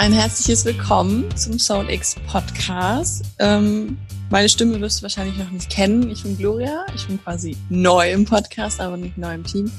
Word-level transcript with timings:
Ein 0.00 0.14
herzliches 0.14 0.64
Willkommen 0.64 1.28
zum 1.36 1.58
SoulX 1.58 2.16
Podcast. 2.26 3.22
Ähm, 3.38 3.98
meine 4.30 4.48
Stimme 4.48 4.80
wirst 4.80 5.00
du 5.00 5.02
wahrscheinlich 5.02 5.36
noch 5.36 5.50
nicht 5.50 5.68
kennen. 5.68 6.10
Ich 6.10 6.22
bin 6.22 6.38
Gloria. 6.38 6.86
Ich 6.94 7.06
bin 7.06 7.22
quasi 7.22 7.54
neu 7.68 8.10
im 8.10 8.24
Podcast, 8.24 8.80
aber 8.80 8.96
nicht 8.96 9.18
neu 9.18 9.34
im 9.34 9.44
Team. 9.44 9.70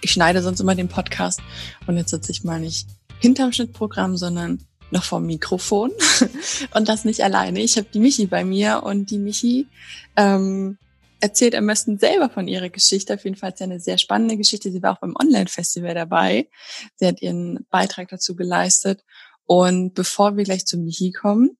Ich 0.00 0.12
schneide 0.12 0.40
sonst 0.40 0.60
immer 0.60 0.74
den 0.74 0.88
Podcast 0.88 1.42
und 1.86 1.98
jetzt 1.98 2.12
sitze 2.12 2.32
ich 2.32 2.44
mal 2.44 2.60
nicht 2.60 2.88
hinterm 3.20 3.52
Schnittprogramm, 3.52 4.16
sondern 4.16 4.64
noch 4.90 5.04
vom 5.04 5.26
Mikrofon 5.26 5.90
und 6.74 6.88
das 6.88 7.04
nicht 7.04 7.22
alleine. 7.22 7.60
Ich 7.60 7.76
habe 7.76 7.88
die 7.92 8.00
Michi 8.00 8.24
bei 8.24 8.42
mir 8.42 8.84
und 8.84 9.10
die 9.10 9.18
Michi 9.18 9.66
ähm, 10.16 10.78
erzählt 11.20 11.54
am 11.54 11.66
besten 11.66 11.98
selber 11.98 12.28
von 12.28 12.48
ihrer 12.48 12.68
Geschichte. 12.68 13.14
Auf 13.14 13.24
jeden 13.24 13.36
Fall 13.36 13.50
ist 13.50 13.60
ja 13.60 13.64
eine 13.64 13.80
sehr 13.80 13.98
spannende 13.98 14.36
Geschichte. 14.36 14.70
Sie 14.70 14.82
war 14.82 14.94
auch 14.94 15.00
beim 15.00 15.14
Online-Festival 15.16 15.94
dabei. 15.94 16.48
Sie 16.96 17.06
hat 17.06 17.22
ihren 17.22 17.66
Beitrag 17.70 18.08
dazu 18.08 18.36
geleistet. 18.36 19.04
Und 19.46 19.94
bevor 19.94 20.36
wir 20.36 20.44
gleich 20.44 20.66
zu 20.66 20.76
Michi 20.76 21.12
kommen, 21.12 21.56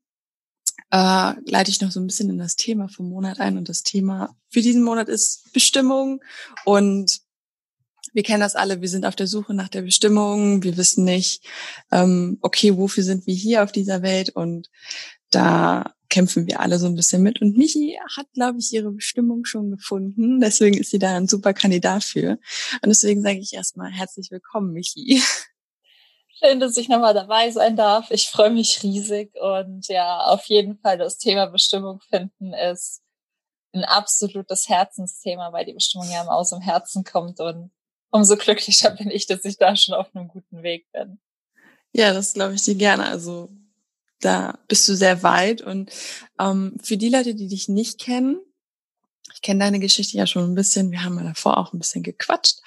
äh, 0.90 1.32
leite 1.44 1.70
ich 1.70 1.80
noch 1.80 1.90
so 1.90 2.00
ein 2.00 2.06
bisschen 2.06 2.30
in 2.30 2.38
das 2.38 2.56
Thema 2.56 2.88
vom 2.88 3.08
Monat 3.08 3.40
ein. 3.40 3.56
Und 3.56 3.68
das 3.68 3.82
Thema 3.82 4.36
für 4.50 4.60
diesen 4.60 4.82
Monat 4.82 5.08
ist 5.08 5.52
Bestimmung. 5.52 6.20
Und 6.64 7.20
wir 8.12 8.22
kennen 8.22 8.40
das 8.40 8.56
alle. 8.56 8.80
Wir 8.80 8.88
sind 8.88 9.04
auf 9.04 9.16
der 9.16 9.26
Suche 9.26 9.54
nach 9.54 9.68
der 9.68 9.82
Bestimmung. 9.82 10.62
Wir 10.62 10.76
wissen 10.76 11.04
nicht, 11.04 11.44
ähm, 11.92 12.38
okay, 12.40 12.76
wofür 12.76 13.02
sind 13.02 13.26
wir 13.26 13.34
hier 13.34 13.62
auf 13.62 13.72
dieser 13.72 14.02
Welt? 14.02 14.30
Und 14.30 14.70
da 15.30 15.94
kämpfen 16.08 16.46
wir 16.46 16.60
alle 16.60 16.78
so 16.78 16.86
ein 16.86 16.94
bisschen 16.94 17.22
mit. 17.22 17.42
Und 17.42 17.56
Michi 17.56 17.98
hat, 18.16 18.26
glaube 18.32 18.58
ich, 18.58 18.72
ihre 18.72 18.90
Bestimmung 18.92 19.44
schon 19.44 19.70
gefunden. 19.70 20.40
Deswegen 20.40 20.78
ist 20.78 20.90
sie 20.90 20.98
da 20.98 21.16
ein 21.16 21.28
super 21.28 21.52
Kandidat 21.52 22.04
für. 22.04 22.38
Und 22.82 22.88
deswegen 22.88 23.22
sage 23.22 23.38
ich 23.38 23.52
erstmal 23.52 23.90
herzlich 23.90 24.30
willkommen, 24.30 24.72
Michi. 24.72 25.22
Schön, 26.38 26.60
dass 26.60 26.76
ich 26.76 26.88
nochmal 26.88 27.14
dabei 27.14 27.50
sein 27.50 27.76
darf. 27.76 28.10
Ich 28.10 28.28
freue 28.28 28.50
mich 28.50 28.82
riesig 28.82 29.34
und 29.40 29.88
ja, 29.88 30.20
auf 30.20 30.44
jeden 30.46 30.78
Fall 30.78 30.98
das 30.98 31.16
Thema 31.16 31.46
Bestimmung 31.46 32.00
finden 32.10 32.52
ist 32.52 33.00
ein 33.72 33.84
absolutes 33.84 34.68
Herzensthema, 34.68 35.52
weil 35.52 35.64
die 35.64 35.72
Bestimmung 35.72 36.10
ja 36.10 36.26
aus 36.26 36.50
dem 36.50 36.60
Herzen 36.60 37.04
kommt 37.04 37.40
und 37.40 37.70
umso 38.10 38.36
glücklicher 38.36 38.90
bin 38.90 39.10
ich, 39.10 39.26
dass 39.26 39.44
ich 39.46 39.56
da 39.56 39.76
schon 39.76 39.94
auf 39.94 40.14
einem 40.14 40.28
guten 40.28 40.62
Weg 40.62 40.86
bin. 40.92 41.18
Ja, 41.92 42.12
das 42.12 42.34
glaube 42.34 42.54
ich 42.54 42.62
dir 42.62 42.74
gerne. 42.74 43.06
Also 43.06 43.48
da 44.20 44.58
bist 44.68 44.86
du 44.88 44.94
sehr 44.94 45.22
weit. 45.22 45.62
Und 45.62 45.90
ähm, 46.38 46.76
für 46.82 46.98
die 46.98 47.08
Leute, 47.08 47.34
die 47.34 47.48
dich 47.48 47.68
nicht 47.68 47.98
kennen, 47.98 48.38
ich 49.32 49.40
kenne 49.40 49.60
deine 49.60 49.80
Geschichte 49.80 50.16
ja 50.18 50.26
schon 50.26 50.44
ein 50.44 50.54
bisschen, 50.54 50.90
wir 50.90 51.02
haben 51.02 51.14
mal 51.14 51.24
davor 51.24 51.56
auch 51.56 51.72
ein 51.72 51.78
bisschen 51.78 52.02
gequatscht 52.02 52.60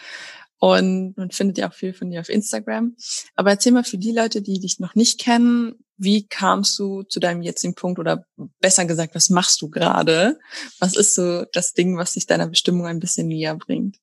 und 0.60 1.18
man 1.18 1.32
findet 1.32 1.58
ja 1.58 1.70
auch 1.70 1.74
viel 1.74 1.94
von 1.94 2.12
dir 2.12 2.20
auf 2.20 2.30
Instagram. 2.30 2.96
Aber 3.36 3.52
erzähl 3.52 3.72
mal 3.72 3.84
für 3.84 3.98
die 3.98 4.12
Leute, 4.12 4.42
die 4.42 4.60
dich 4.60 4.80
noch 4.80 4.94
nicht 4.94 5.20
kennen, 5.20 5.76
wie 5.98 6.28
kamst 6.28 6.78
du 6.80 7.04
zu 7.04 7.20
deinem 7.20 7.42
jetzigen 7.42 7.76
Punkt 7.76 8.00
oder 8.00 8.26
besser 8.60 8.86
gesagt, 8.86 9.16
was 9.16 9.30
machst 9.30 9.62
du 9.62 9.70
gerade? 9.70 10.40
Was 10.80 10.96
ist 10.96 11.16
so 11.16 11.46
das 11.52 11.74
Ding, 11.74 11.98
was 11.98 12.14
dich 12.14 12.26
deiner 12.26 12.48
Bestimmung 12.48 12.86
ein 12.86 13.00
bisschen 13.00 13.28
näher 13.28 13.56
bringt? 13.56 13.98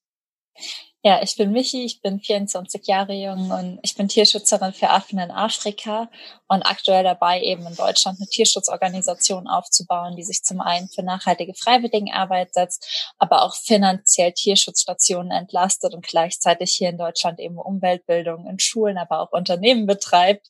Ja, 1.07 1.21
ich 1.23 1.37
bin 1.37 1.53
Michi, 1.53 1.85
ich 1.85 2.01
bin 2.01 2.19
24 2.19 2.85
Jahre 2.85 3.13
jung 3.13 3.49
und 3.49 3.79
ich 3.81 3.95
bin 3.95 4.09
Tierschützerin 4.09 4.73
für 4.73 4.89
Affen 4.89 5.19
in 5.19 5.31
Afrika 5.31 6.09
und 6.49 6.63
aktuell 6.63 7.05
dabei, 7.05 7.41
eben 7.41 7.65
in 7.65 7.75
Deutschland 7.75 8.19
eine 8.19 8.27
Tierschutzorganisation 8.27 9.47
aufzubauen, 9.47 10.17
die 10.17 10.23
sich 10.23 10.43
zum 10.43 10.59
einen 10.59 10.89
für 10.89 11.03
nachhaltige 11.03 11.53
Freiwilligenarbeit 11.53 12.53
setzt, 12.53 13.13
aber 13.19 13.43
auch 13.43 13.55
finanziell 13.55 14.33
Tierschutzstationen 14.33 15.31
entlastet 15.31 15.93
und 15.93 16.05
gleichzeitig 16.05 16.73
hier 16.73 16.89
in 16.89 16.97
Deutschland 16.97 17.39
eben 17.39 17.57
Umweltbildung 17.57 18.45
in 18.45 18.59
Schulen, 18.59 18.97
aber 18.97 19.21
auch 19.21 19.31
Unternehmen 19.31 19.87
betreibt. 19.87 20.49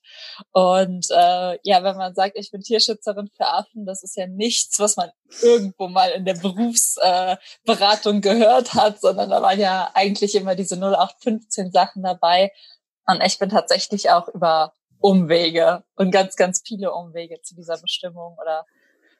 Und 0.53 1.05
äh, 1.11 1.59
ja, 1.61 1.83
wenn 1.83 1.97
man 1.97 2.15
sagt, 2.15 2.35
ich 2.35 2.49
bin 2.49 2.61
Tierschützerin 2.61 3.29
für 3.37 3.45
Affen, 3.45 3.85
das 3.85 4.01
ist 4.01 4.17
ja 4.17 4.25
nichts, 4.25 4.79
was 4.79 4.97
man 4.97 5.11
irgendwo 5.41 5.87
mal 5.87 6.09
in 6.11 6.25
der 6.25 6.35
Berufsberatung 6.35 8.17
äh, 8.17 8.21
gehört 8.21 8.73
hat, 8.73 9.01
sondern 9.01 9.29
da 9.29 9.41
waren 9.41 9.59
ja 9.59 9.91
eigentlich 9.93 10.35
immer 10.35 10.55
diese 10.55 10.75
0815 10.75 11.71
Sachen 11.71 12.03
dabei. 12.03 12.51
Und 13.05 13.21
ich 13.23 13.39
bin 13.39 13.49
tatsächlich 13.49 14.09
auch 14.09 14.27
über 14.29 14.73
Umwege 14.99 15.83
und 15.95 16.11
ganz, 16.11 16.35
ganz 16.35 16.61
viele 16.65 16.93
Umwege 16.93 17.41
zu 17.41 17.55
dieser 17.55 17.77
Bestimmung 17.77 18.37
oder 18.41 18.65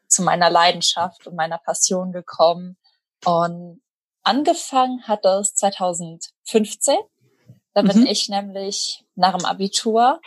zu 0.07 0.23
meiner 0.23 0.49
Leidenschaft 0.49 1.27
und 1.27 1.35
meiner 1.35 1.57
Passion 1.57 2.11
gekommen. 2.11 2.77
Und 3.25 3.81
angefangen 4.23 5.07
hat 5.07 5.25
es 5.25 5.53
2015. 5.55 6.95
Da 7.73 7.81
bin 7.81 8.01
mhm. 8.01 8.07
ich 8.07 8.29
nämlich 8.29 9.05
nach 9.15 9.37
dem 9.37 9.45
Abitur 9.45 10.19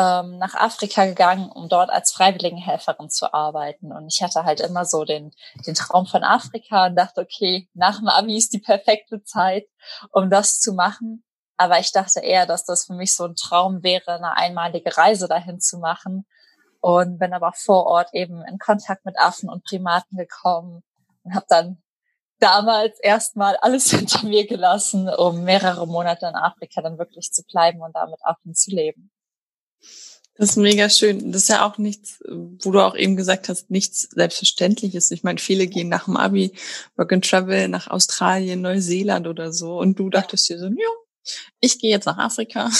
ähm, 0.00 0.38
nach 0.38 0.54
Afrika 0.54 1.04
gegangen, 1.04 1.50
um 1.50 1.68
dort 1.68 1.90
als 1.90 2.12
Freiwilligenhelferin 2.12 3.10
zu 3.10 3.34
arbeiten. 3.34 3.92
Und 3.92 4.08
ich 4.08 4.22
hatte 4.22 4.44
halt 4.44 4.60
immer 4.60 4.86
so 4.86 5.04
den, 5.04 5.32
den 5.66 5.74
Traum 5.74 6.06
von 6.06 6.24
Afrika 6.24 6.86
und 6.86 6.96
dachte, 6.96 7.20
okay, 7.20 7.68
nach 7.74 7.98
dem 7.98 8.08
Abi 8.08 8.36
ist 8.36 8.54
die 8.54 8.60
perfekte 8.60 9.22
Zeit, 9.22 9.66
um 10.12 10.30
das 10.30 10.58
zu 10.58 10.72
machen. 10.72 11.22
Aber 11.58 11.78
ich 11.80 11.92
dachte 11.92 12.20
eher, 12.20 12.46
dass 12.46 12.64
das 12.64 12.86
für 12.86 12.94
mich 12.94 13.14
so 13.14 13.24
ein 13.24 13.36
Traum 13.36 13.82
wäre, 13.82 14.14
eine 14.14 14.36
einmalige 14.36 14.96
Reise 14.96 15.28
dahin 15.28 15.60
zu 15.60 15.78
machen. 15.78 16.26
Und 16.80 17.18
bin 17.18 17.34
aber 17.34 17.52
vor 17.52 17.84
Ort 17.84 18.08
eben 18.14 18.42
in 18.46 18.58
Kontakt 18.58 19.04
mit 19.04 19.18
Affen 19.18 19.50
und 19.50 19.64
Primaten 19.64 20.16
gekommen 20.16 20.82
und 21.24 21.34
habe 21.34 21.44
dann 21.46 21.82
damals 22.38 22.98
erstmal 23.00 23.56
alles 23.56 23.90
hinter 23.90 24.24
mir 24.26 24.46
gelassen, 24.46 25.10
um 25.10 25.44
mehrere 25.44 25.86
Monate 25.86 26.26
in 26.26 26.36
Afrika 26.36 26.80
dann 26.80 26.96
wirklich 26.96 27.32
zu 27.32 27.42
bleiben 27.44 27.82
und 27.82 27.94
damit 27.94 28.20
Affen 28.24 28.54
zu 28.54 28.70
leben. 28.70 29.10
Das 30.40 30.50
ist 30.50 30.56
mega 30.56 30.88
schön. 30.88 31.32
Das 31.32 31.42
ist 31.42 31.48
ja 31.48 31.66
auch 31.66 31.76
nichts, 31.76 32.22
wo 32.26 32.70
du 32.70 32.80
auch 32.80 32.96
eben 32.96 33.14
gesagt 33.14 33.50
hast, 33.50 33.70
nichts 33.70 34.08
Selbstverständliches. 34.10 35.10
Ich 35.10 35.22
meine, 35.22 35.38
viele 35.38 35.66
gehen 35.66 35.90
nach 35.90 36.06
dem 36.06 36.16
Abi, 36.16 36.54
Work 36.96 37.12
and 37.12 37.28
Travel 37.28 37.68
nach 37.68 37.88
Australien, 37.88 38.62
Neuseeland 38.62 39.26
oder 39.26 39.52
so. 39.52 39.78
Und 39.78 39.98
du 39.98 40.08
dachtest 40.08 40.48
dir 40.48 40.58
so, 40.58 40.66
ja, 40.66 41.34
ich 41.60 41.78
gehe 41.78 41.90
jetzt 41.90 42.06
nach 42.06 42.16
Afrika 42.16 42.70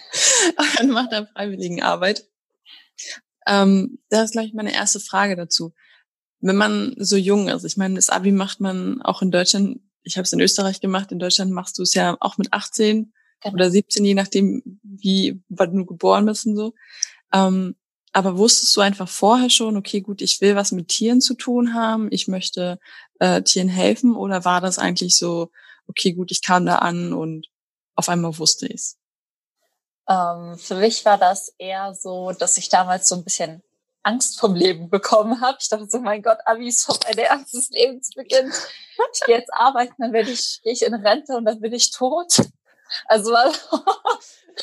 und 0.80 0.90
mache 0.90 1.08
da 1.10 1.26
Freiwilligenarbeit. 1.26 2.28
Ähm, 3.44 3.98
das 4.08 4.26
ist, 4.26 4.32
glaube 4.32 4.46
ich, 4.46 4.54
meine 4.54 4.72
erste 4.72 5.00
Frage 5.00 5.34
dazu. 5.34 5.74
Wenn 6.38 6.56
man 6.56 6.94
so 6.96 7.16
jung 7.16 7.48
ist, 7.48 7.64
ich 7.64 7.76
meine, 7.76 7.96
das 7.96 8.10
Abi 8.10 8.30
macht 8.30 8.60
man 8.60 9.02
auch 9.02 9.20
in 9.20 9.32
Deutschland, 9.32 9.80
ich 10.04 10.16
habe 10.16 10.26
es 10.26 10.32
in 10.32 10.40
Österreich 10.40 10.80
gemacht, 10.80 11.10
in 11.10 11.18
Deutschland 11.18 11.50
machst 11.50 11.76
du 11.78 11.82
es 11.82 11.94
ja 11.94 12.16
auch 12.20 12.38
mit 12.38 12.52
18 12.52 13.12
genau. 13.42 13.54
oder 13.54 13.70
17, 13.70 14.04
je 14.04 14.14
nachdem, 14.14 14.80
wie, 14.82 15.42
wann 15.48 15.74
du 15.74 15.86
geboren 15.86 16.26
bist 16.26 16.46
und 16.46 16.56
so. 16.56 16.74
Ähm, 17.32 17.76
aber 18.12 18.36
wusstest 18.38 18.76
du 18.76 18.80
einfach 18.80 19.08
vorher 19.08 19.50
schon, 19.50 19.76
okay, 19.76 20.00
gut, 20.00 20.20
ich 20.20 20.40
will 20.40 20.56
was 20.56 20.72
mit 20.72 20.88
Tieren 20.88 21.20
zu 21.20 21.34
tun 21.34 21.74
haben, 21.74 22.08
ich 22.10 22.26
möchte 22.26 22.78
äh, 23.20 23.42
Tieren 23.42 23.68
helfen, 23.68 24.16
oder 24.16 24.44
war 24.44 24.60
das 24.60 24.78
eigentlich 24.78 25.16
so, 25.16 25.50
okay, 25.86 26.12
gut, 26.12 26.32
ich 26.32 26.42
kam 26.42 26.66
da 26.66 26.76
an 26.76 27.12
und 27.12 27.46
auf 27.94 28.08
einmal 28.08 28.36
wusste 28.38 28.66
ich's? 28.66 28.96
Ähm, 30.08 30.56
für 30.58 30.74
mich 30.74 31.04
war 31.04 31.18
das 31.18 31.54
eher 31.58 31.94
so, 31.94 32.32
dass 32.32 32.58
ich 32.58 32.68
damals 32.68 33.08
so 33.08 33.14
ein 33.14 33.22
bisschen 33.22 33.62
Angst 34.02 34.40
vom 34.40 34.54
Leben 34.54 34.90
bekommen 34.90 35.40
habe. 35.40 35.58
Ich 35.60 35.68
dachte 35.68 35.86
so, 35.86 36.00
mein 36.00 36.22
Gott, 36.22 36.38
Abi 36.46 36.68
ist 36.68 36.84
vorbei, 36.84 37.12
der 37.12 37.28
Ernst 37.28 37.54
des 37.54 37.70
Lebens 37.70 38.10
beginnt. 38.14 38.54
Ich 39.14 39.20
gehe 39.24 39.36
jetzt 39.36 39.52
arbeiten, 39.52 39.94
dann 39.98 40.12
werde 40.12 40.30
ich, 40.30 40.60
gehe 40.62 40.72
ich 40.72 40.82
in 40.82 40.94
Rente 40.94 41.36
und 41.36 41.44
dann 41.44 41.60
bin 41.60 41.72
ich 41.72 41.90
tot. 41.90 42.36
Also 43.06 43.34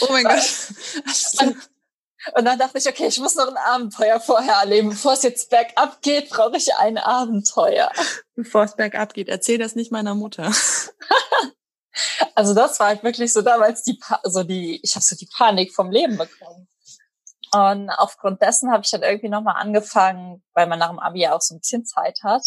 oh 0.01 0.07
mein 0.09 0.23
Gott. 0.23 0.37
Und, 1.41 1.57
und 2.35 2.45
dann 2.45 2.59
dachte 2.59 2.77
ich, 2.77 2.87
okay, 2.87 3.07
ich 3.07 3.19
muss 3.19 3.35
noch 3.35 3.47
ein 3.47 3.57
Abenteuer 3.57 4.19
vorher 4.19 4.55
erleben. 4.55 4.89
Bevor 4.89 5.13
es 5.13 5.23
jetzt 5.23 5.49
bergab 5.49 6.01
geht, 6.01 6.29
brauche 6.29 6.57
ich 6.57 6.75
ein 6.75 6.97
Abenteuer. 6.97 7.89
Bevor 8.35 8.63
es 8.63 8.75
bergab 8.75 9.13
geht, 9.13 9.29
erzähl 9.29 9.57
das 9.57 9.75
nicht 9.75 9.91
meiner 9.93 10.13
Mutter. 10.13 10.51
also 12.35 12.53
das 12.53 12.79
war 12.79 12.87
halt 12.87 13.03
wirklich 13.03 13.31
so 13.31 13.41
damals 13.41 13.83
die, 13.83 13.93
pa 13.93 14.19
so 14.23 14.43
die, 14.43 14.81
ich 14.83 14.95
habe 14.95 15.05
so 15.05 15.15
die 15.15 15.29
Panik 15.37 15.73
vom 15.73 15.89
Leben 15.89 16.17
bekommen. 16.17 16.67
Und 17.53 17.89
aufgrund 17.91 18.41
dessen 18.41 18.71
habe 18.71 18.83
ich 18.83 18.91
dann 18.91 19.03
irgendwie 19.03 19.29
nochmal 19.29 19.55
angefangen, 19.61 20.43
weil 20.53 20.67
man 20.67 20.79
nach 20.79 20.89
dem 20.89 20.99
Abi 20.99 21.21
ja 21.21 21.33
auch 21.33 21.41
so 21.41 21.55
ein 21.55 21.59
bisschen 21.59 21.85
Zeit 21.85 22.19
hat, 22.23 22.43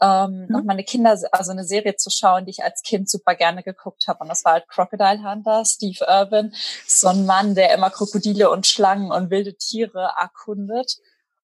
ähm, 0.00 0.42
mhm. 0.42 0.46
noch 0.48 0.62
mal 0.62 0.72
eine 0.72 0.84
Kinder, 0.84 1.18
also 1.32 1.50
eine 1.50 1.64
Serie 1.64 1.96
zu 1.96 2.10
schauen, 2.10 2.46
die 2.46 2.50
ich 2.50 2.64
als 2.64 2.82
Kind 2.82 3.10
super 3.10 3.34
gerne 3.34 3.62
geguckt 3.62 4.06
habe. 4.08 4.20
Und 4.20 4.28
das 4.28 4.44
war 4.44 4.54
halt 4.54 4.68
Crocodile 4.68 5.22
Hunter, 5.22 5.64
Steve 5.64 6.04
Irwin, 6.06 6.54
so 6.86 7.08
ein 7.08 7.26
Mann, 7.26 7.54
der 7.54 7.74
immer 7.74 7.90
Krokodile 7.90 8.50
und 8.50 8.66
Schlangen 8.66 9.12
und 9.12 9.30
wilde 9.30 9.56
Tiere 9.56 10.12
erkundet. 10.18 10.96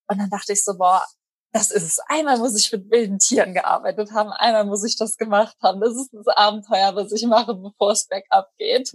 Und 0.09 0.19
dann 0.19 0.31
dachte 0.31 0.53
ich 0.53 0.65
so, 0.65 0.77
boah, 0.79 1.05
das 1.53 1.71
ist 1.71 1.83
es. 1.83 1.99
Einmal 2.09 2.39
muss 2.39 2.59
ich 2.59 2.71
mit 2.73 2.91
wilden 2.91 3.19
Tieren 3.19 3.55
gearbeitet 3.55 4.13
haben, 4.13 4.31
einmal 4.31 4.67
muss 4.67 4.85
ich 4.85 4.97
das 4.97 5.17
gemacht 5.17 5.57
haben. 5.63 5.81
Das 5.81 5.95
ist 5.95 6.13
das 6.13 6.29
Abenteuer, 6.29 6.95
was 6.95 7.13
ich 7.13 7.27
mache, 7.27 7.55
bevor 7.55 7.93
es 7.93 8.07
bergab 8.07 8.51
geht. 8.57 8.93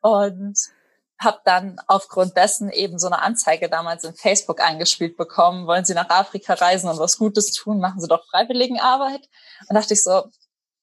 Und 0.00 0.58
habe 1.24 1.40
dann 1.44 1.80
aufgrund 1.86 2.36
dessen 2.36 2.70
eben 2.70 2.98
so 2.98 3.06
eine 3.06 3.20
Anzeige 3.20 3.68
damals 3.68 4.04
in 4.04 4.14
Facebook 4.14 4.60
eingespielt 4.60 5.16
bekommen. 5.16 5.66
Wollen 5.66 5.84
Sie 5.84 5.94
nach 5.94 6.10
Afrika 6.10 6.54
reisen 6.54 6.88
und 6.88 6.98
was 6.98 7.18
Gutes 7.18 7.52
tun? 7.52 7.80
Machen 7.80 8.00
Sie 8.00 8.08
doch 8.08 8.24
Freiwilligenarbeit. 8.26 9.28
Und 9.68 9.74
dachte 9.74 9.94
ich 9.94 10.02
so, 10.02 10.24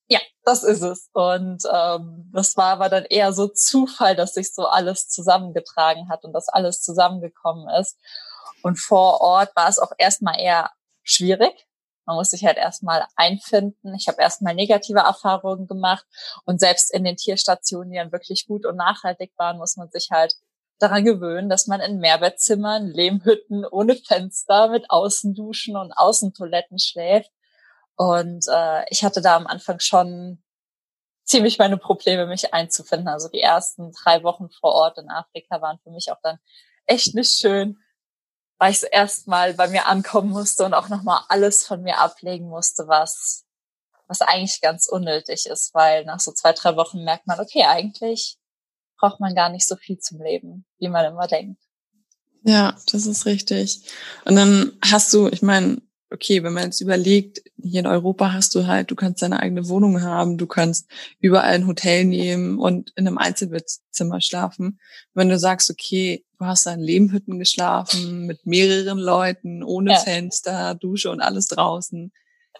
ja, 0.07 0.19
das 0.44 0.63
ist 0.63 0.81
es. 0.81 1.09
Und 1.13 1.63
ähm, 1.71 2.30
das 2.33 2.57
war 2.57 2.74
aber 2.74 2.89
dann 2.89 3.06
eher 3.06 3.31
so 3.31 3.47
Zufall, 3.47 4.15
dass 4.15 4.33
sich 4.33 4.53
so 4.53 4.65
alles 4.65 5.07
zusammengetragen 5.07 6.09
hat 6.09 6.24
und 6.24 6.33
dass 6.33 6.50
alles 6.50 6.81
zusammengekommen 6.81 7.69
ist. 7.80 7.97
Und 8.63 8.77
vor 8.77 9.21
Ort 9.21 9.56
war 9.56 9.69
es 9.69 9.80
auch 9.80 9.91
erstmal 9.97 10.39
eher 10.39 10.71
schwierig. 11.03 11.69
Man 12.09 12.15
muss 12.15 12.31
sich 12.31 12.44
halt 12.44 12.57
erstmal 12.57 13.06
einfinden. 13.15 13.94
Ich 13.94 14.07
habe 14.07 14.19
erstmal 14.19 14.56
negative 14.56 14.97
Erfahrungen 14.97 15.67
gemacht 15.67 16.07
und 16.44 16.59
selbst 16.59 16.91
in 16.91 17.03
den 17.03 17.17
Tierstationen, 17.17 17.91
die 17.91 17.97
dann 17.97 18.11
wirklich 18.11 18.47
gut 18.47 18.65
und 18.65 18.77
nachhaltig 18.77 19.31
waren, 19.38 19.59
muss 19.59 19.77
man 19.77 19.91
sich 19.91 20.09
halt 20.09 20.33
daran 20.79 21.06
gewöhnen, 21.06 21.50
dass 21.50 21.67
man 21.67 21.81
in 21.81 22.00
Mehrbettzimmern, 22.00 22.88
Lehmhütten 22.88 23.63
ohne 23.63 23.95
Fenster 23.95 24.69
mit 24.69 24.89
Außenduschen 24.89 25.77
und 25.77 25.91
Außentoiletten 25.91 26.79
schläft. 26.79 27.29
Und 27.95 28.47
äh, 28.51 28.85
ich 28.89 29.03
hatte 29.03 29.21
da 29.21 29.35
am 29.35 29.45
Anfang 29.45 29.79
schon 29.79 30.41
ziemlich 31.25 31.59
meine 31.59 31.77
Probleme, 31.77 32.25
mich 32.25 32.55
einzufinden. 32.55 33.07
Also 33.07 33.29
die 33.29 33.41
ersten 33.41 33.91
drei 33.91 34.23
Wochen 34.23 34.50
vor 34.50 34.73
Ort 34.73 34.97
in 34.97 35.12
Afrika 35.12 35.62
waren 35.62 35.77
für 35.83 35.91
mich 35.91 36.12
auch 36.12 36.21
dann 36.23 36.39
echt 36.88 37.13
nicht 37.13 37.38
schön, 37.38 37.77
weil 38.59 38.71
ich 38.71 38.83
erstmal 38.91 39.53
bei 39.53 39.67
mir 39.67 39.88
ankommen 39.88 40.29
musste 40.29 40.65
und 40.65 40.73
auch 40.73 40.89
nochmal 40.89 41.23
alles 41.29 41.65
von 41.65 41.81
mir 41.81 41.97
ablegen 41.97 42.47
musste, 42.50 42.88
was, 42.88 43.45
was 44.07 44.21
eigentlich 44.21 44.61
ganz 44.61 44.88
unnötig 44.88 45.47
ist, 45.47 45.73
weil 45.73 46.06
nach 46.06 46.19
so 46.19 46.31
zwei, 46.33 46.53
drei 46.53 46.75
Wochen 46.75 47.03
merkt 47.03 47.25
man, 47.25 47.39
okay, 47.39 47.63
eigentlich 47.63 48.38
braucht 49.00 49.21
man 49.21 49.33
gar 49.33 49.50
nicht 49.50 49.65
so 49.65 49.77
viel 49.77 49.97
zum 49.97 50.21
Leben, 50.21 50.65
wie 50.77 50.89
man 50.89 51.06
immer 51.06 51.25
denkt. 51.25 51.61
Ja, 52.44 52.77
das 52.91 53.06
ist 53.06 53.25
richtig. 53.25 53.81
Und 54.25 54.35
dann 54.35 54.77
hast 54.83 55.13
du, 55.13 55.29
ich 55.29 55.41
meine, 55.41 55.81
okay, 56.11 56.44
wenn 56.44 56.53
man 56.53 56.65
jetzt 56.65 56.81
überlegt, 56.81 57.41
hier 57.61 57.81
in 57.81 57.88
Europa 57.88 58.33
hast 58.33 58.56
du 58.56 58.65
halt, 58.67 58.89
du 58.89 58.95
kannst 58.95 59.21
deine 59.21 59.39
eigene 59.39 59.69
Wohnung 59.69 60.01
haben, 60.01 60.38
du 60.38 60.47
kannst 60.47 60.89
überall 61.19 61.53
ein 61.53 61.67
Hotel 61.67 62.06
nehmen 62.06 62.57
und 62.57 62.91
in 62.95 63.07
einem 63.07 63.17
Einzelbettzimmer 63.17 64.19
schlafen. 64.21 64.79
Wenn 65.13 65.29
du 65.29 65.38
sagst, 65.38 65.69
okay, 65.69 66.25
du 66.39 66.45
hast 66.45 66.65
da 66.65 66.73
in 66.73 66.79
Lehmhütten 66.79 67.38
geschlafen, 67.38 68.25
mit 68.25 68.45
mehreren 68.45 68.97
Leuten, 68.97 69.63
ohne 69.63 69.91
ja. 69.91 70.00
Fenster, 70.00 70.75
Dusche 70.75 71.11
und 71.11 71.21
alles 71.21 71.47
draußen, 71.47 72.12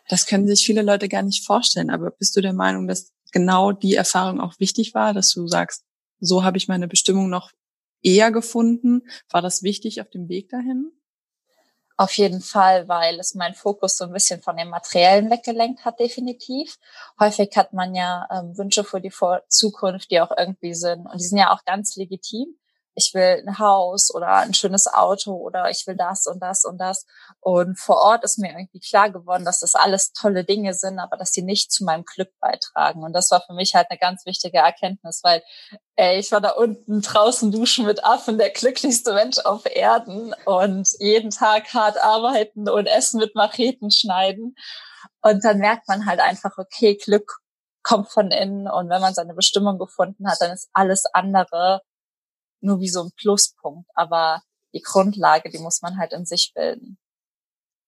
das 0.10 0.26
können 0.26 0.48
sich 0.48 0.66
viele 0.66 0.82
Leute 0.82 1.10
gar 1.10 1.24
nicht 1.24 1.46
vorstellen. 1.46 1.90
Aber 1.90 2.12
bist 2.12 2.36
du 2.36 2.42
der 2.42 2.54
Meinung, 2.54 2.88
dass 2.88 3.12
genau 3.32 3.72
die 3.72 3.96
Erfahrung 3.96 4.42
auch 4.42 4.60
wichtig 4.60 4.94
war, 4.94 5.14
dass 5.14 5.32
du 5.32 5.48
sagst, 5.48 5.84
so 6.20 6.44
habe 6.44 6.58
ich 6.58 6.68
meine 6.68 6.88
Bestimmung 6.88 7.30
noch 7.30 7.52
eher 8.02 8.32
gefunden? 8.32 9.04
War 9.30 9.42
das 9.42 9.64
wichtig 9.64 10.02
auf 10.02 10.10
dem 10.10 10.28
Weg 10.30 10.50
dahin? 10.50 10.92
Auf 12.00 12.14
jeden 12.14 12.40
Fall, 12.40 12.88
weil 12.88 13.20
es 13.20 13.36
meinen 13.36 13.56
Fokus 13.56 13.98
so 13.98 14.06
ein 14.06 14.14
bisschen 14.14 14.42
von 14.42 14.56
dem 14.56 14.70
Materiellen 14.70 15.30
weggelenkt 15.30 15.84
hat, 15.84 16.00
definitiv. 16.00 16.78
Häufig 17.20 17.50
hat 17.58 17.74
man 17.74 17.94
ja 17.94 18.26
ähm, 18.32 18.58
Wünsche 18.58 18.86
für 18.86 19.02
die 19.02 19.12
Vor 19.12 19.42
Zukunft, 19.50 20.10
die 20.10 20.22
auch 20.22 20.32
irgendwie 20.38 20.74
sind. 20.74 21.06
Und 21.08 21.20
die 21.20 21.26
sind 21.26 21.40
ja 21.40 21.52
auch 21.52 21.66
ganz 21.66 21.98
legitim 21.98 22.56
ich 22.96 23.14
will 23.14 23.44
ein 23.46 23.60
Haus 23.60 24.14
oder 24.14 24.28
ein 24.38 24.54
schönes 24.54 24.88
Auto 24.88 25.34
oder 25.34 25.70
ich 25.70 25.86
will 25.88 25.96
das 25.96 26.28
und 26.28 26.42
das 26.42 26.66
und 26.66 26.78
das. 26.78 27.06
Und 27.40 27.80
vor 27.80 27.98
Ort 27.98 28.24
ist 28.24 28.40
mir 28.40 28.52
irgendwie 28.52 28.80
klar 28.80 29.10
geworden, 29.10 29.46
dass 29.46 29.60
das 29.60 29.76
alles 29.76 30.12
tolle 30.14 30.44
Dinge 30.44 30.74
sind, 30.74 31.00
aber 31.00 31.18
dass 31.18 31.32
sie 31.32 31.42
nicht 31.42 31.72
zu 31.72 31.84
meinem 31.84 32.04
Glück 32.04 32.30
beitragen. 32.40 33.04
Und 33.04 33.14
das 33.14 33.32
war 33.32 33.42
für 33.46 33.54
mich 33.54 33.76
halt 33.76 33.88
eine 33.90 34.00
ganz 34.00 34.26
wichtige 34.26 34.58
Erkenntnis, 34.58 35.22
weil 35.24 35.44
ey, 35.96 36.20
ich 36.20 36.32
war 36.32 36.42
da 36.42 36.52
unten 36.52 37.02
draußen 37.02 37.52
duschen 37.52 37.86
mit 37.86 38.04
Affen, 38.04 38.38
der 38.38 38.52
glücklichste 38.52 39.14
Mensch 39.14 39.40
auf 39.40 39.66
Erden 39.66 40.34
und 40.46 40.90
jeden 41.00 41.32
Tag 41.32 41.74
hart 41.74 41.98
arbeiten 41.98 42.70
und 42.70 42.88
Essen 42.88 43.20
mit 43.20 43.36
Macheten 43.36 43.92
schneiden. 43.92 44.56
Und 45.22 45.44
dann 45.44 45.58
merkt 45.60 45.88
man 45.88 46.06
halt 46.06 46.20
einfach, 46.20 46.58
okay, 46.58 46.96
Glück 46.96 47.40
kommt 47.84 48.10
von 48.10 48.32
innen 48.32 48.68
und 48.68 48.90
wenn 48.90 49.02
man 49.02 49.14
seine 49.14 49.34
Bestimmung 49.34 49.80
gefunden 49.80 50.30
hat, 50.30 50.38
dann 50.42 50.52
ist 50.52 50.70
alles 50.74 51.06
andere 51.14 51.82
nur 52.62 52.80
wie 52.80 52.90
so 52.90 53.04
ein 53.04 53.12
Pluspunkt. 53.16 53.90
Aber 53.96 54.42
die 54.74 54.82
Grundlage, 54.82 55.50
die 55.50 55.60
muss 55.60 55.82
man 55.82 55.98
halt 55.98 56.14
in 56.14 56.26
sich 56.26 56.52
bilden. 56.54 56.98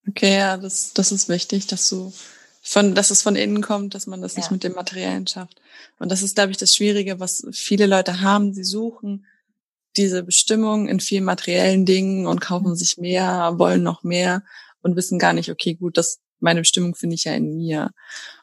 Okay, 0.08 0.38
ja, 0.38 0.56
das, 0.56 0.92
das 0.94 1.12
ist 1.12 1.28
wichtig, 1.28 1.66
dass 1.68 1.88
du 1.88 2.12
von, 2.64 2.94
dass 2.94 3.10
es 3.10 3.22
von 3.22 3.36
innen 3.36 3.60
kommt, 3.60 3.94
dass 3.94 4.06
man 4.06 4.20
das 4.20 4.36
nicht 4.36 4.50
mit 4.50 4.62
dem 4.62 4.74
Materiellen 4.74 5.26
schafft. 5.26 5.60
Und 5.98 6.10
das 6.10 6.22
ist, 6.22 6.36
glaube 6.36 6.52
ich, 6.52 6.56
das 6.56 6.74
Schwierige, 6.74 7.18
was 7.18 7.44
viele 7.52 7.86
Leute 7.86 8.20
haben. 8.20 8.54
Sie 8.54 8.64
suchen 8.64 9.26
diese 9.96 10.22
Bestimmung 10.22 10.88
in 10.88 11.00
vielen 11.00 11.24
materiellen 11.24 11.84
Dingen 11.84 12.26
und 12.26 12.40
kaufen 12.40 12.70
mhm. 12.70 12.76
sich 12.76 12.98
mehr, 12.98 13.58
wollen 13.58 13.82
noch 13.82 14.04
mehr 14.04 14.44
und 14.80 14.96
wissen 14.96 15.18
gar 15.18 15.32
nicht, 15.32 15.50
okay, 15.50 15.74
gut, 15.74 15.96
das, 15.96 16.20
meine 16.40 16.60
Bestimmung 16.60 16.94
finde 16.94 17.14
ich 17.14 17.24
ja 17.24 17.34
in 17.34 17.56
mir. 17.56 17.90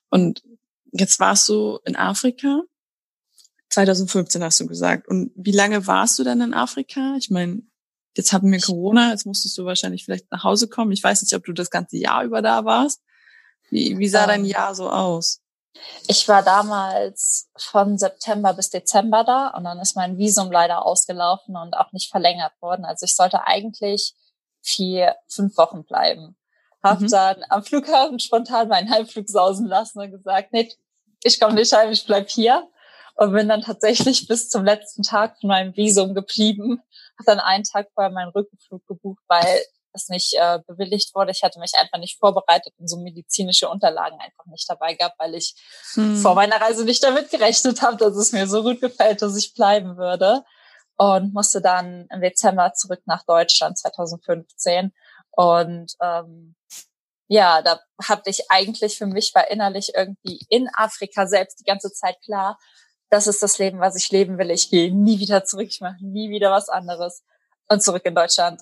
Und 0.09 0.43
jetzt 0.91 1.19
warst 1.19 1.47
du 1.47 1.79
in 1.85 1.95
Afrika 1.95 2.61
2015 3.69 4.43
hast 4.43 4.59
du 4.59 4.67
gesagt. 4.67 5.07
Und 5.07 5.31
wie 5.35 5.51
lange 5.51 5.85
warst 5.87 6.17
du 6.19 6.23
dann 6.23 6.41
in 6.41 6.53
Afrika? 6.53 7.15
Ich 7.17 7.29
meine, 7.29 7.61
jetzt 8.15 8.33
haben 8.33 8.51
wir 8.51 8.59
Corona, 8.59 9.11
jetzt 9.11 9.25
musstest 9.25 9.57
du 9.57 9.65
wahrscheinlich 9.65 10.05
vielleicht 10.05 10.31
nach 10.31 10.43
Hause 10.43 10.67
kommen. 10.67 10.91
Ich 10.91 11.03
weiß 11.03 11.21
nicht, 11.21 11.35
ob 11.35 11.45
du 11.45 11.53
das 11.53 11.69
ganze 11.69 11.97
Jahr 11.97 12.23
über 12.23 12.41
da 12.41 12.65
warst. 12.65 13.01
Wie, 13.69 13.97
wie 13.99 14.07
sah 14.07 14.23
ähm, 14.23 14.27
dein 14.27 14.45
Jahr 14.45 14.73
so 14.73 14.89
aus? 14.89 15.41
Ich 16.07 16.27
war 16.27 16.41
damals 16.41 17.49
von 17.55 17.97
September 17.97 18.53
bis 18.53 18.71
Dezember 18.71 19.23
da 19.23 19.49
und 19.49 19.63
dann 19.63 19.79
ist 19.79 19.95
mein 19.95 20.17
Visum 20.17 20.51
leider 20.51 20.85
ausgelaufen 20.85 21.55
und 21.55 21.75
auch 21.75 21.91
nicht 21.91 22.09
verlängert 22.09 22.53
worden. 22.59 22.85
Also 22.85 23.05
ich 23.05 23.15
sollte 23.15 23.45
eigentlich 23.45 24.15
vier, 24.61 25.15
fünf 25.27 25.55
Wochen 25.57 25.85
bleiben. 25.85 26.35
Hab 26.81 27.01
mhm. 27.01 27.09
dann 27.09 27.43
am 27.49 27.63
Flughafen 27.63 28.19
spontan 28.19 28.67
meinen 28.67 28.89
Heimflug 28.89 29.29
sausen 29.29 29.67
lassen 29.67 29.99
und 29.99 30.11
gesagt, 30.11 30.51
nee, 30.53 30.73
ich 31.23 31.39
komme 31.39 31.53
nicht 31.53 31.71
heim, 31.71 31.91
ich 31.91 32.05
bleib 32.05 32.29
hier 32.29 32.67
und 33.19 33.33
bin 33.33 33.49
dann 33.49 33.61
tatsächlich 33.61 34.27
bis 34.29 34.49
zum 34.49 34.63
letzten 34.63 35.03
Tag 35.03 35.37
von 35.39 35.49
meinem 35.49 35.75
Visum 35.75 36.15
geblieben. 36.15 36.81
Habe 37.17 37.25
dann 37.25 37.39
einen 37.39 37.65
Tag 37.65 37.87
vorher 37.93 38.11
meinen 38.11 38.31
Rückflug 38.31 38.87
gebucht, 38.87 39.21
weil 39.27 39.61
es 39.91 40.07
nicht 40.07 40.35
äh, 40.37 40.59
bewilligt 40.65 41.13
wurde. 41.13 41.31
Ich 41.31 41.43
hatte 41.43 41.59
mich 41.59 41.73
einfach 41.81 41.97
nicht 41.97 42.17
vorbereitet 42.17 42.73
und 42.77 42.87
so 42.87 42.97
medizinische 42.97 43.67
Unterlagen 43.67 44.17
einfach 44.21 44.45
nicht 44.45 44.69
dabei 44.69 44.93
gehabt, 44.93 45.19
weil 45.19 45.35
ich 45.35 45.53
hm. 45.95 46.15
vor 46.15 46.33
meiner 46.35 46.61
Reise 46.61 46.85
nicht 46.85 47.03
damit 47.03 47.29
gerechnet 47.29 47.81
habe, 47.81 47.97
dass 47.97 48.15
es 48.15 48.31
mir 48.31 48.47
so 48.47 48.63
gut 48.63 48.79
gefällt, 48.79 49.21
dass 49.21 49.35
ich 49.35 49.53
bleiben 49.53 49.97
würde. 49.97 50.45
Und 50.95 51.33
musste 51.33 51.61
dann 51.61 52.07
im 52.13 52.21
Dezember 52.21 52.73
zurück 52.73 53.01
nach 53.05 53.23
Deutschland 53.25 53.77
2015. 53.77 54.93
Und 55.31 55.93
ähm, 56.01 56.55
ja, 57.27 57.61
da 57.61 57.79
hatte 58.01 58.29
ich 58.29 58.49
eigentlich 58.49 58.97
für 58.97 59.07
mich 59.07 59.31
war 59.33 59.49
innerlich 59.49 59.91
irgendwie 59.95 60.39
in 60.49 60.69
Afrika 60.73 61.27
selbst 61.27 61.59
die 61.59 61.65
ganze 61.65 61.91
Zeit 61.91 62.15
klar, 62.23 62.57
das 63.09 63.27
ist 63.27 63.41
das 63.41 63.57
Leben, 63.57 63.79
was 63.79 63.95
ich 63.95 64.11
leben 64.11 64.37
will. 64.37 64.51
Ich 64.51 64.69
gehe 64.69 64.93
nie 64.93 65.19
wieder 65.19 65.43
zurück, 65.43 65.67
ich 65.69 65.81
mache 65.81 66.03
nie 66.05 66.29
wieder 66.29 66.51
was 66.51 66.69
anderes. 66.69 67.23
Und 67.67 67.83
zurück 67.83 68.05
in 68.05 68.15
Deutschland 68.15 68.61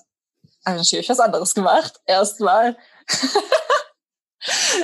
habe 0.64 0.76
ich 0.76 0.82
natürlich 0.82 1.08
was 1.08 1.20
anderes 1.20 1.54
gemacht. 1.54 2.00
Erstmal. 2.06 2.76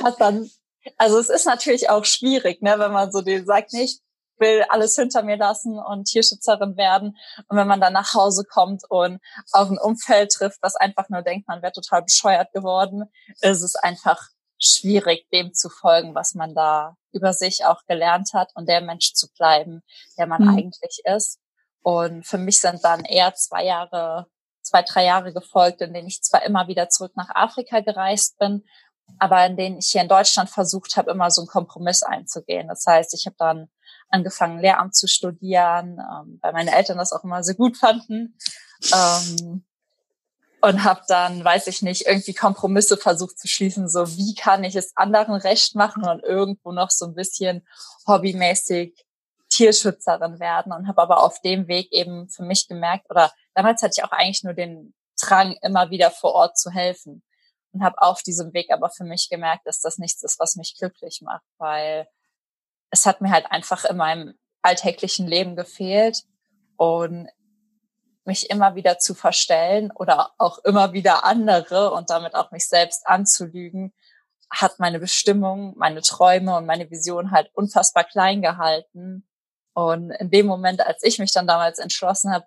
Hat 0.03 0.19
dann, 0.19 0.49
also 0.97 1.17
es 1.19 1.29
ist 1.29 1.45
natürlich 1.45 1.89
auch 1.89 2.05
schwierig, 2.05 2.61
ne, 2.61 2.75
wenn 2.77 2.91
man 2.91 3.11
so 3.11 3.21
den 3.21 3.45
sagt, 3.45 3.73
nee, 3.73 3.83
ich 3.83 4.01
will 4.37 4.65
alles 4.69 4.95
hinter 4.95 5.23
mir 5.23 5.37
lassen 5.37 5.79
und 5.79 6.05
Tierschützerin 6.05 6.75
werden. 6.77 7.17
Und 7.47 7.57
wenn 7.57 7.67
man 7.67 7.79
dann 7.79 7.93
nach 7.93 8.13
Hause 8.13 8.43
kommt 8.43 8.83
und 8.89 9.19
auf 9.51 9.69
ein 9.69 9.77
Umfeld 9.77 10.31
trifft, 10.31 10.57
was 10.61 10.75
einfach 10.75 11.09
nur 11.09 11.21
denkt, 11.21 11.47
man 11.47 11.61
wäre 11.61 11.71
total 11.71 12.03
bescheuert 12.03 12.51
geworden, 12.51 13.05
ist 13.41 13.61
es 13.61 13.75
einfach 13.75 14.29
schwierig, 14.65 15.27
dem 15.31 15.53
zu 15.53 15.69
folgen, 15.69 16.15
was 16.15 16.33
man 16.33 16.53
da 16.53 16.95
über 17.11 17.33
sich 17.33 17.65
auch 17.65 17.85
gelernt 17.87 18.33
hat 18.33 18.51
und 18.55 18.67
der 18.67 18.81
Mensch 18.81 19.13
zu 19.13 19.31
bleiben, 19.31 19.81
der 20.17 20.27
man 20.27 20.43
mhm. 20.43 20.57
eigentlich 20.57 21.01
ist. 21.05 21.39
Und 21.81 22.25
für 22.25 22.37
mich 22.37 22.59
sind 22.59 22.83
dann 22.83 23.05
eher 23.05 23.33
zwei 23.35 23.63
Jahre, 23.63 24.27
zwei, 24.61 24.81
drei 24.81 25.05
Jahre 25.05 25.33
gefolgt, 25.33 25.81
in 25.81 25.93
denen 25.93 26.07
ich 26.07 26.23
zwar 26.23 26.43
immer 26.43 26.67
wieder 26.67 26.89
zurück 26.89 27.13
nach 27.15 27.29
Afrika 27.33 27.79
gereist 27.81 28.37
bin, 28.39 28.63
aber 29.19 29.45
in 29.45 29.55
denen 29.55 29.77
ich 29.77 29.87
hier 29.91 30.01
in 30.01 30.07
Deutschland 30.07 30.49
versucht 30.49 30.97
habe, 30.97 31.11
immer 31.11 31.29
so 31.29 31.41
einen 31.41 31.47
Kompromiss 31.47 32.03
einzugehen. 32.03 32.67
Das 32.67 32.85
heißt, 32.87 33.13
ich 33.13 33.25
habe 33.27 33.35
dann 33.37 33.69
angefangen, 34.09 34.59
Lehramt 34.59 34.95
zu 34.95 35.07
studieren, 35.07 35.99
ähm, 35.99 36.39
weil 36.41 36.53
meine 36.53 36.75
Eltern 36.75 36.97
das 36.97 37.13
auch 37.13 37.23
immer 37.23 37.43
sehr 37.43 37.55
gut 37.55 37.77
fanden. 37.77 38.37
Ähm, 38.93 39.65
und 40.65 40.83
habe 40.83 41.01
dann, 41.07 41.43
weiß 41.43 41.67
ich 41.67 41.83
nicht, 41.83 42.07
irgendwie 42.07 42.33
Kompromisse 42.33 42.97
versucht 42.97 43.37
zu 43.37 43.47
schließen, 43.47 43.87
so 43.87 44.17
wie 44.17 44.33
kann 44.33 44.63
ich 44.63 44.75
es 44.75 44.97
anderen 44.97 45.35
recht 45.35 45.75
machen 45.75 46.03
und 46.07 46.23
irgendwo 46.23 46.71
noch 46.71 46.89
so 46.89 47.05
ein 47.05 47.13
bisschen 47.13 47.67
hobbymäßig 48.07 49.05
Tierschützerin 49.49 50.39
werden 50.39 50.73
und 50.73 50.87
habe 50.87 51.03
aber 51.03 51.21
auf 51.23 51.39
dem 51.41 51.67
Weg 51.67 51.91
eben 51.91 52.29
für 52.29 52.43
mich 52.43 52.67
gemerkt, 52.67 53.09
oder 53.11 53.31
damals 53.53 53.83
hatte 53.83 53.93
ich 53.97 54.03
auch 54.03 54.11
eigentlich 54.11 54.43
nur 54.43 54.53
den 54.53 54.95
Drang, 55.21 55.55
immer 55.61 55.91
wieder 55.91 56.09
vor 56.09 56.33
Ort 56.33 56.57
zu 56.57 56.71
helfen 56.71 57.23
und 57.71 57.83
habe 57.83 58.01
auf 58.01 58.23
diesem 58.23 58.53
Weg 58.53 58.71
aber 58.71 58.89
für 58.89 59.03
mich 59.03 59.29
gemerkt, 59.29 59.67
dass 59.67 59.81
das 59.81 59.99
nichts 59.99 60.23
ist, 60.23 60.39
was 60.39 60.55
mich 60.55 60.75
glücklich 60.77 61.21
macht, 61.21 61.45
weil 61.59 62.07
es 62.89 63.05
hat 63.05 63.21
mir 63.21 63.29
halt 63.29 63.45
einfach 63.51 63.85
in 63.85 63.97
meinem 63.97 64.33
alltäglichen 64.63 65.27
Leben 65.27 65.55
gefehlt 65.55 66.23
und 66.75 67.29
mich 68.25 68.49
immer 68.49 68.75
wieder 68.75 68.97
zu 68.99 69.13
verstellen 69.13 69.91
oder 69.91 70.31
auch 70.37 70.59
immer 70.59 70.93
wieder 70.93 71.25
andere 71.25 71.91
und 71.91 72.09
damit 72.09 72.35
auch 72.35 72.51
mich 72.51 72.67
selbst 72.67 73.05
anzulügen, 73.07 73.93
hat 74.49 74.79
meine 74.79 74.99
Bestimmung, 74.99 75.73
meine 75.77 76.01
Träume 76.01 76.55
und 76.55 76.65
meine 76.65 76.89
Vision 76.89 77.31
halt 77.31 77.49
unfassbar 77.53 78.03
klein 78.03 78.41
gehalten. 78.41 79.27
Und 79.73 80.11
in 80.11 80.29
dem 80.29 80.45
Moment, 80.45 80.85
als 80.85 81.03
ich 81.03 81.19
mich 81.19 81.31
dann 81.31 81.47
damals 81.47 81.79
entschlossen 81.79 82.31
habe, 82.31 82.45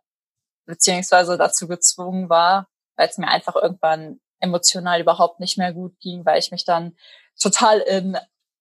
beziehungsweise 0.66 1.36
dazu 1.36 1.68
gezwungen 1.68 2.28
war, 2.28 2.68
weil 2.96 3.08
es 3.08 3.18
mir 3.18 3.28
einfach 3.28 3.56
irgendwann 3.56 4.20
emotional 4.40 5.00
überhaupt 5.00 5.40
nicht 5.40 5.58
mehr 5.58 5.72
gut 5.72 5.98
ging, 6.00 6.24
weil 6.24 6.38
ich 6.38 6.50
mich 6.50 6.64
dann 6.64 6.96
total 7.40 7.80
in 7.80 8.16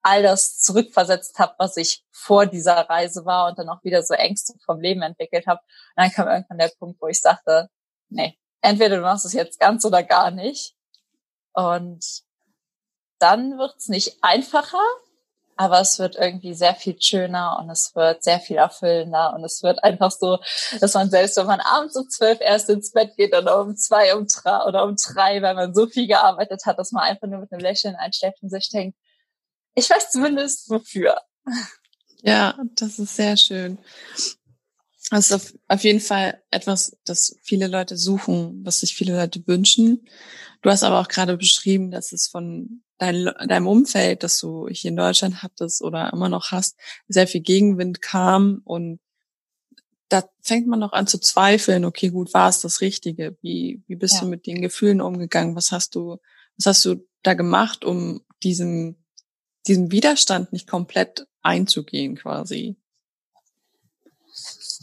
all 0.07 0.23
das 0.23 0.59
zurückversetzt 0.59 1.37
habe, 1.37 1.55
was 1.57 1.75
ich 1.75 2.03
vor 2.11 2.45
dieser 2.45 2.77
Reise 2.89 3.25
war 3.25 3.49
und 3.49 3.59
dann 3.59 3.69
auch 3.69 3.83
wieder 3.83 4.01
so 4.03 4.13
Ängste 4.13 4.53
vom 4.65 4.79
Leben 4.79 5.01
entwickelt 5.01 5.47
habe. 5.47 5.59
Und 5.59 6.03
dann 6.03 6.11
kam 6.11 6.27
irgendwann 6.27 6.57
der 6.57 6.71
Punkt, 6.79 7.01
wo 7.01 7.07
ich 7.07 7.19
sagte, 7.19 7.69
nee, 8.09 8.37
entweder 8.61 8.97
du 8.97 9.01
machst 9.01 9.25
es 9.25 9.33
jetzt 9.33 9.59
ganz 9.59 9.83
oder 9.83 10.03
gar 10.03 10.31
nicht. 10.31 10.75
Und 11.53 12.23
dann 13.19 13.57
wird's 13.57 13.89
nicht 13.89 14.17
einfacher, 14.21 14.83
aber 15.57 15.81
es 15.81 15.99
wird 15.99 16.15
irgendwie 16.15 16.53
sehr 16.53 16.75
viel 16.75 16.95
schöner 17.01 17.57
und 17.59 17.69
es 17.69 17.93
wird 17.95 18.23
sehr 18.23 18.39
viel 18.39 18.57
erfüllender 18.57 19.33
und 19.33 19.43
es 19.43 19.61
wird 19.63 19.83
einfach 19.83 20.11
so, 20.11 20.37
dass 20.79 20.93
man 20.93 21.09
selbst, 21.09 21.35
wenn 21.35 21.47
man 21.47 21.59
abends 21.59 21.97
um 21.97 22.07
zwölf 22.09 22.39
erst 22.39 22.69
ins 22.69 22.91
Bett 22.91 23.17
geht 23.17 23.35
oder 23.35 23.59
um 23.59 23.75
zwei 23.75 24.15
um 24.15 24.27
drei 24.27 24.63
oder 24.65 24.83
um 24.83 24.95
drei, 24.95 25.41
weil 25.41 25.55
man 25.55 25.73
so 25.73 25.87
viel 25.87 26.07
gearbeitet 26.07 26.61
hat, 26.65 26.79
dass 26.79 26.91
man 26.91 27.03
einfach 27.03 27.27
nur 27.27 27.39
mit 27.39 27.51
einem 27.51 27.61
Lächeln 27.61 27.95
einschläft 27.95 28.41
und 28.41 28.49
sich 28.49 28.69
denkt, 28.69 28.97
ich 29.77 29.89
weiß 29.89 30.11
zumindest 30.11 30.69
wofür. 30.69 31.15
Ja, 32.23 32.59
das 32.75 32.97
ist 32.99 33.15
sehr 33.15 33.37
schön. 33.37 33.77
Das 35.11 35.29
ist 35.29 35.31
auf, 35.31 35.53
auf 35.67 35.83
jeden 35.83 36.01
Fall 36.01 36.43
etwas, 36.51 36.97
das 37.05 37.37
viele 37.43 37.67
Leute 37.67 37.95
suchen, 37.95 38.65
was 38.65 38.79
sich 38.79 38.95
viele 38.95 39.15
Leute 39.15 39.45
wünschen. 39.47 40.05
Du 40.61 40.69
hast 40.69 40.83
aber 40.83 40.99
auch 40.99 41.07
gerade 41.07 41.37
beschrieben, 41.37 41.91
dass 41.91 42.11
es 42.11 42.27
von 42.27 42.81
dein, 42.97 43.29
deinem 43.47 43.67
Umfeld, 43.67 44.23
das 44.23 44.39
du 44.39 44.67
hier 44.67 44.89
in 44.89 44.97
Deutschland 44.97 45.43
hattest 45.43 45.81
oder 45.83 46.11
immer 46.11 46.27
noch 46.27 46.51
hast, 46.51 46.75
sehr 47.07 47.27
viel 47.27 47.41
Gegenwind 47.41 48.01
kam 48.01 48.61
und 48.65 48.99
da 50.09 50.27
fängt 50.41 50.67
man 50.67 50.79
noch 50.79 50.93
an 50.93 51.05
zu 51.05 51.19
zweifeln, 51.19 51.85
okay, 51.85 52.09
gut, 52.09 52.33
war 52.33 52.49
es 52.49 52.61
das 52.61 52.79
Richtige? 52.79 53.37
Wie, 53.41 53.83
wie 53.87 53.95
bist 53.95 54.15
ja. 54.15 54.21
du 54.21 54.27
mit 54.27 54.47
den 54.47 54.61
Gefühlen 54.61 55.01
umgegangen? 55.01 55.55
Was 55.55 55.73
hast 55.73 55.95
du, 55.95 56.17
was 56.57 56.65
hast 56.65 56.85
du 56.85 57.05
da 57.23 57.33
gemacht, 57.33 57.83
um 57.83 58.21
diesem 58.41 58.95
diesen 59.67 59.91
Widerstand 59.91 60.53
nicht 60.53 60.67
komplett 60.67 61.27
einzugehen 61.41 62.15
quasi? 62.15 62.75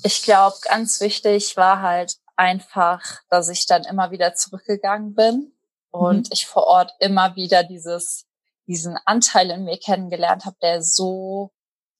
Ich 0.02 0.22
glaube, 0.22 0.56
ganz 0.62 1.00
wichtig 1.00 1.56
war 1.56 1.80
halt 1.80 2.16
einfach, 2.36 3.00
dass 3.30 3.48
ich 3.48 3.66
dann 3.66 3.84
immer 3.84 4.10
wieder 4.10 4.34
zurückgegangen 4.34 5.14
bin 5.14 5.52
und 5.90 6.26
mhm. 6.26 6.30
ich 6.32 6.46
vor 6.46 6.66
Ort 6.66 6.92
immer 6.98 7.36
wieder 7.36 7.62
dieses, 7.62 8.26
diesen 8.66 8.98
Anteil 9.04 9.50
in 9.50 9.64
mir 9.64 9.78
kennengelernt 9.78 10.44
habe, 10.44 10.56
der 10.60 10.82
so, 10.82 11.52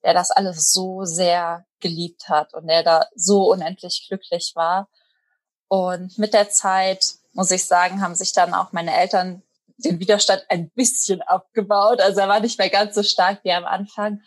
der 0.03 0.15
das 0.15 0.31
alles 0.31 0.73
so 0.73 1.05
sehr 1.05 1.65
geliebt 1.81 2.29
hat 2.29 2.55
und 2.55 2.67
der 2.67 2.83
da 2.83 3.07
so 3.15 3.51
unendlich 3.51 4.07
glücklich 4.09 4.53
war. 4.55 4.89
Und 5.69 6.19
mit 6.19 6.35
der 6.35 6.51
Zeit, 6.51 7.15
muss 7.33 7.51
ich 7.51 7.65
sagen, 7.65 8.01
haben 8.01 8.15
sich 8.15 8.33
dann 8.33 8.55
auch 8.55 8.73
meine 8.73 8.95
Eltern 8.95 9.43
den 9.77 9.99
Widerstand 10.01 10.45
ein 10.49 10.71
bisschen 10.71 11.23
abgebaut. 11.23 12.01
Also 12.01 12.21
er 12.21 12.29
war 12.29 12.41
nicht 12.41 12.59
mehr 12.59 12.71
ganz 12.71 12.95
so 12.95 13.03
stark 13.03 13.41
wie 13.45 13.53
am 13.53 13.65
Anfang. 13.65 14.21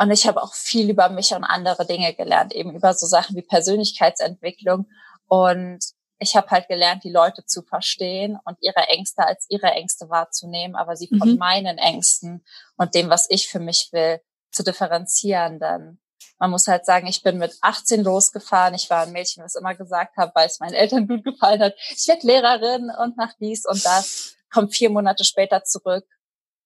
Und 0.00 0.10
ich 0.10 0.26
habe 0.26 0.42
auch 0.42 0.54
viel 0.54 0.90
über 0.90 1.08
mich 1.08 1.34
und 1.34 1.44
andere 1.44 1.84
Dinge 1.84 2.14
gelernt, 2.14 2.54
eben 2.54 2.74
über 2.74 2.94
so 2.94 3.06
Sachen 3.06 3.36
wie 3.36 3.42
Persönlichkeitsentwicklung. 3.42 4.86
Und 5.26 5.80
ich 6.20 6.36
habe 6.36 6.50
halt 6.50 6.68
gelernt, 6.68 7.04
die 7.04 7.12
Leute 7.12 7.44
zu 7.44 7.62
verstehen 7.62 8.38
und 8.44 8.56
ihre 8.60 8.88
Ängste 8.88 9.26
als 9.26 9.46
ihre 9.48 9.68
Ängste 9.68 10.08
wahrzunehmen, 10.08 10.76
aber 10.76 10.96
sie 10.96 11.08
von 11.08 11.32
mhm. 11.32 11.38
meinen 11.38 11.78
Ängsten 11.78 12.44
und 12.76 12.94
dem, 12.94 13.10
was 13.10 13.28
ich 13.28 13.48
für 13.48 13.60
mich 13.60 13.88
will, 13.92 14.20
zu 14.50 14.62
differenzieren. 14.64 15.60
Denn 15.60 16.00
man 16.38 16.50
muss 16.50 16.66
halt 16.66 16.86
sagen, 16.86 17.06
ich 17.06 17.22
bin 17.22 17.38
mit 17.38 17.56
18 17.60 18.02
losgefahren. 18.02 18.74
Ich 18.74 18.88
war 18.90 19.02
ein 19.02 19.12
Mädchen, 19.12 19.44
was 19.44 19.56
immer 19.56 19.74
gesagt 19.74 20.16
habe, 20.16 20.32
weil 20.34 20.46
es 20.46 20.60
meinen 20.60 20.74
Eltern 20.74 21.08
gut 21.08 21.24
gefallen 21.24 21.60
hat. 21.60 21.74
Ich 21.90 22.06
werde 22.06 22.26
Lehrerin 22.26 22.90
und 23.00 23.16
mach 23.16 23.32
dies 23.40 23.66
und 23.66 23.84
das 23.84 24.36
komme 24.50 24.68
vier 24.68 24.90
Monate 24.90 25.24
später 25.24 25.64
zurück 25.64 26.06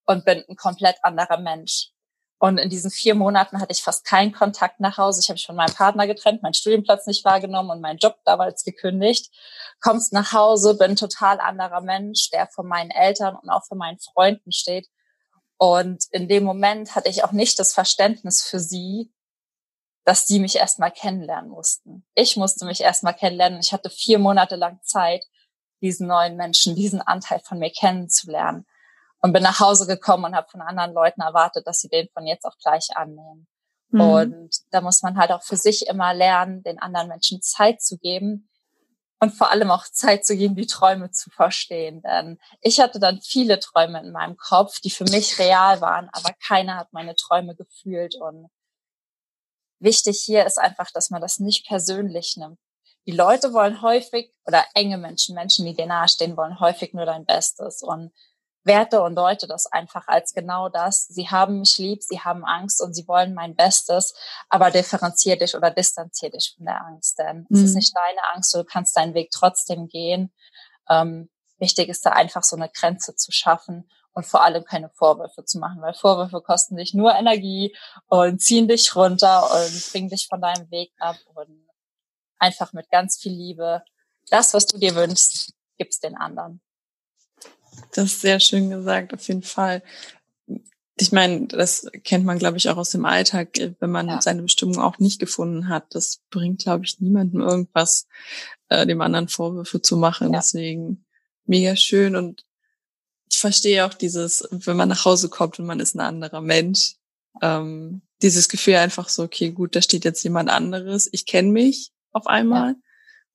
und 0.06 0.24
bin 0.24 0.44
ein 0.48 0.56
komplett 0.56 0.96
anderer 1.02 1.38
Mensch. 1.38 1.88
Und 2.38 2.58
in 2.58 2.70
diesen 2.70 2.90
vier 2.90 3.14
Monaten 3.14 3.60
hatte 3.60 3.70
ich 3.70 3.84
fast 3.84 4.04
keinen 4.04 4.32
Kontakt 4.32 4.80
nach 4.80 4.98
Hause. 4.98 5.20
Ich 5.20 5.28
habe 5.28 5.36
mich 5.36 5.46
von 5.46 5.54
meinem 5.54 5.74
Partner 5.74 6.08
getrennt, 6.08 6.42
meinen 6.42 6.54
Studienplatz 6.54 7.06
nicht 7.06 7.24
wahrgenommen 7.24 7.70
und 7.70 7.80
meinen 7.80 7.98
Job 7.98 8.16
damals 8.24 8.64
gekündigt. 8.64 9.32
Kommst 9.80 10.12
nach 10.12 10.32
Hause, 10.32 10.76
bin 10.76 10.96
total 10.96 11.38
anderer 11.38 11.82
Mensch, 11.82 12.30
der 12.30 12.48
von 12.48 12.66
meinen 12.66 12.90
Eltern 12.90 13.36
und 13.36 13.48
auch 13.48 13.64
von 13.64 13.78
meinen 13.78 14.00
Freunden 14.00 14.50
steht. 14.50 14.88
Und 15.56 16.06
in 16.10 16.26
dem 16.26 16.42
Moment 16.42 16.96
hatte 16.96 17.08
ich 17.08 17.22
auch 17.22 17.30
nicht 17.30 17.60
das 17.60 17.72
Verständnis 17.72 18.42
für 18.42 18.58
sie, 18.58 19.12
dass 20.04 20.24
die 20.24 20.40
mich 20.40 20.56
erstmal 20.56 20.90
kennenlernen 20.90 21.48
mussten. 21.48 22.04
Ich 22.16 22.36
musste 22.36 22.64
mich 22.64 22.80
erstmal 22.80 23.14
kennenlernen. 23.14 23.60
Ich 23.60 23.72
hatte 23.72 23.88
vier 23.88 24.18
Monate 24.18 24.56
lang 24.56 24.80
Zeit, 24.82 25.24
diesen 25.82 26.06
neuen 26.06 26.36
Menschen, 26.36 26.74
diesen 26.74 27.02
Anteil 27.02 27.40
von 27.40 27.58
mir 27.58 27.70
kennenzulernen. 27.70 28.66
Und 29.20 29.32
bin 29.32 29.42
nach 29.42 29.60
Hause 29.60 29.86
gekommen 29.86 30.24
und 30.24 30.34
habe 30.34 30.48
von 30.50 30.62
anderen 30.62 30.94
Leuten 30.94 31.20
erwartet, 31.20 31.66
dass 31.66 31.80
sie 31.80 31.88
den 31.88 32.08
von 32.12 32.26
jetzt 32.26 32.44
auch 32.44 32.56
gleich 32.58 32.96
annehmen. 32.96 33.46
Mhm. 33.90 34.00
Und 34.00 34.56
da 34.70 34.80
muss 34.80 35.02
man 35.02 35.16
halt 35.16 35.30
auch 35.30 35.42
für 35.42 35.56
sich 35.56 35.86
immer 35.86 36.12
lernen, 36.12 36.62
den 36.62 36.80
anderen 36.80 37.08
Menschen 37.08 37.40
Zeit 37.42 37.82
zu 37.82 37.98
geben 37.98 38.48
und 39.20 39.30
vor 39.30 39.52
allem 39.52 39.70
auch 39.70 39.84
Zeit 39.84 40.26
zu 40.26 40.36
geben, 40.36 40.56
die 40.56 40.66
Träume 40.66 41.12
zu 41.12 41.30
verstehen. 41.30 42.02
Denn 42.02 42.40
ich 42.60 42.80
hatte 42.80 42.98
dann 42.98 43.20
viele 43.20 43.60
Träume 43.60 44.00
in 44.00 44.10
meinem 44.10 44.36
Kopf, 44.36 44.80
die 44.80 44.90
für 44.90 45.04
mich 45.04 45.38
real 45.38 45.80
waren, 45.80 46.08
aber 46.12 46.32
keiner 46.44 46.76
hat 46.76 46.92
meine 46.92 47.14
Träume 47.14 47.54
gefühlt. 47.54 48.16
Und 48.16 48.50
wichtig 49.78 50.20
hier 50.24 50.44
ist 50.44 50.58
einfach, 50.58 50.90
dass 50.90 51.10
man 51.10 51.20
das 51.20 51.38
nicht 51.38 51.68
persönlich 51.68 52.36
nimmt. 52.36 52.58
Die 53.06 53.12
Leute 53.12 53.52
wollen 53.52 53.82
häufig, 53.82 54.32
oder 54.46 54.64
enge 54.74 54.98
Menschen, 54.98 55.34
Menschen, 55.34 55.66
die 55.66 55.74
dir 55.74 55.86
nahestehen, 55.86 56.36
wollen 56.36 56.60
häufig 56.60 56.94
nur 56.94 57.04
dein 57.04 57.24
Bestes 57.24 57.82
und 57.82 58.12
werte 58.64 59.02
und 59.02 59.16
deute 59.16 59.46
das 59.46 59.66
einfach 59.66 60.06
als 60.06 60.32
genau 60.34 60.68
das. 60.68 61.06
Sie 61.08 61.28
haben 61.28 61.60
mich 61.60 61.78
lieb, 61.78 62.02
sie 62.02 62.20
haben 62.20 62.44
Angst 62.44 62.80
und 62.80 62.94
sie 62.94 63.06
wollen 63.08 63.34
mein 63.34 63.56
Bestes, 63.56 64.14
aber 64.48 64.70
differenzier 64.70 65.36
dich 65.36 65.56
oder 65.56 65.70
distanzier 65.70 66.30
dich 66.30 66.54
von 66.56 66.66
der 66.66 66.84
Angst, 66.84 67.18
denn 67.18 67.46
mhm. 67.48 67.56
es 67.56 67.62
ist 67.62 67.70
mhm. 67.70 67.76
nicht 67.76 67.96
deine 67.96 68.34
Angst, 68.34 68.54
du 68.54 68.64
kannst 68.64 68.96
deinen 68.96 69.14
Weg 69.14 69.30
trotzdem 69.32 69.88
gehen. 69.88 70.32
Ähm, 70.88 71.28
wichtig 71.58 71.88
ist 71.88 72.06
da 72.06 72.10
einfach 72.10 72.44
so 72.44 72.56
eine 72.56 72.68
Grenze 72.68 73.16
zu 73.16 73.32
schaffen 73.32 73.88
und 74.12 74.26
vor 74.26 74.44
allem 74.44 74.64
keine 74.64 74.90
Vorwürfe 74.90 75.44
zu 75.44 75.58
machen, 75.58 75.80
weil 75.80 75.94
Vorwürfe 75.94 76.40
kosten 76.40 76.76
dich 76.76 76.94
nur 76.94 77.14
Energie 77.14 77.74
und 78.06 78.40
ziehen 78.40 78.68
dich 78.68 78.94
runter 78.94 79.50
und 79.50 79.90
bringen 79.90 80.08
dich 80.08 80.26
von 80.28 80.40
deinem 80.40 80.70
Weg 80.70 80.92
ab 80.98 81.16
und 81.34 81.66
einfach 82.42 82.72
mit 82.72 82.90
ganz 82.90 83.16
viel 83.18 83.32
Liebe. 83.32 83.82
Das, 84.28 84.52
was 84.52 84.66
du 84.66 84.78
dir 84.78 84.94
wünschst, 84.94 85.54
gib's 85.78 86.00
den 86.00 86.16
anderen. 86.16 86.60
Das 87.92 88.06
ist 88.06 88.20
sehr 88.20 88.40
schön 88.40 88.68
gesagt, 88.68 89.14
auf 89.14 89.26
jeden 89.28 89.42
Fall. 89.42 89.82
Ich 90.98 91.12
meine, 91.12 91.46
das 91.46 91.86
kennt 92.04 92.24
man, 92.24 92.38
glaube 92.38 92.58
ich, 92.58 92.68
auch 92.68 92.76
aus 92.76 92.90
dem 92.90 93.04
Alltag, 93.04 93.56
wenn 93.80 93.90
man 93.90 94.08
ja. 94.08 94.20
seine 94.20 94.42
Bestimmung 94.42 94.78
auch 94.78 94.98
nicht 94.98 95.20
gefunden 95.20 95.68
hat. 95.68 95.94
Das 95.94 96.20
bringt, 96.30 96.62
glaube 96.62 96.84
ich, 96.84 97.00
niemandem 97.00 97.40
irgendwas, 97.40 98.06
äh, 98.68 98.86
dem 98.86 99.00
anderen 99.00 99.28
Vorwürfe 99.28 99.80
zu 99.80 99.96
machen. 99.96 100.32
Ja. 100.32 100.40
Deswegen 100.40 101.04
mega 101.46 101.76
schön 101.76 102.16
und 102.16 102.44
ich 103.30 103.38
verstehe 103.38 103.86
auch 103.86 103.94
dieses, 103.94 104.46
wenn 104.50 104.76
man 104.76 104.90
nach 104.90 105.04
Hause 105.04 105.28
kommt 105.30 105.58
und 105.58 105.66
man 105.66 105.80
ist 105.80 105.94
ein 105.94 106.00
anderer 106.00 106.42
Mensch, 106.42 106.96
ähm, 107.40 108.02
dieses 108.20 108.48
Gefühl 108.48 108.76
einfach 108.76 109.08
so, 109.08 109.22
okay, 109.22 109.50
gut, 109.50 109.74
da 109.74 109.80
steht 109.80 110.04
jetzt 110.04 110.22
jemand 110.22 110.50
anderes, 110.50 111.08
ich 111.10 111.24
kenne 111.24 111.50
mich, 111.50 111.92
auf 112.12 112.26
einmal 112.26 112.70
ja. 112.70 112.76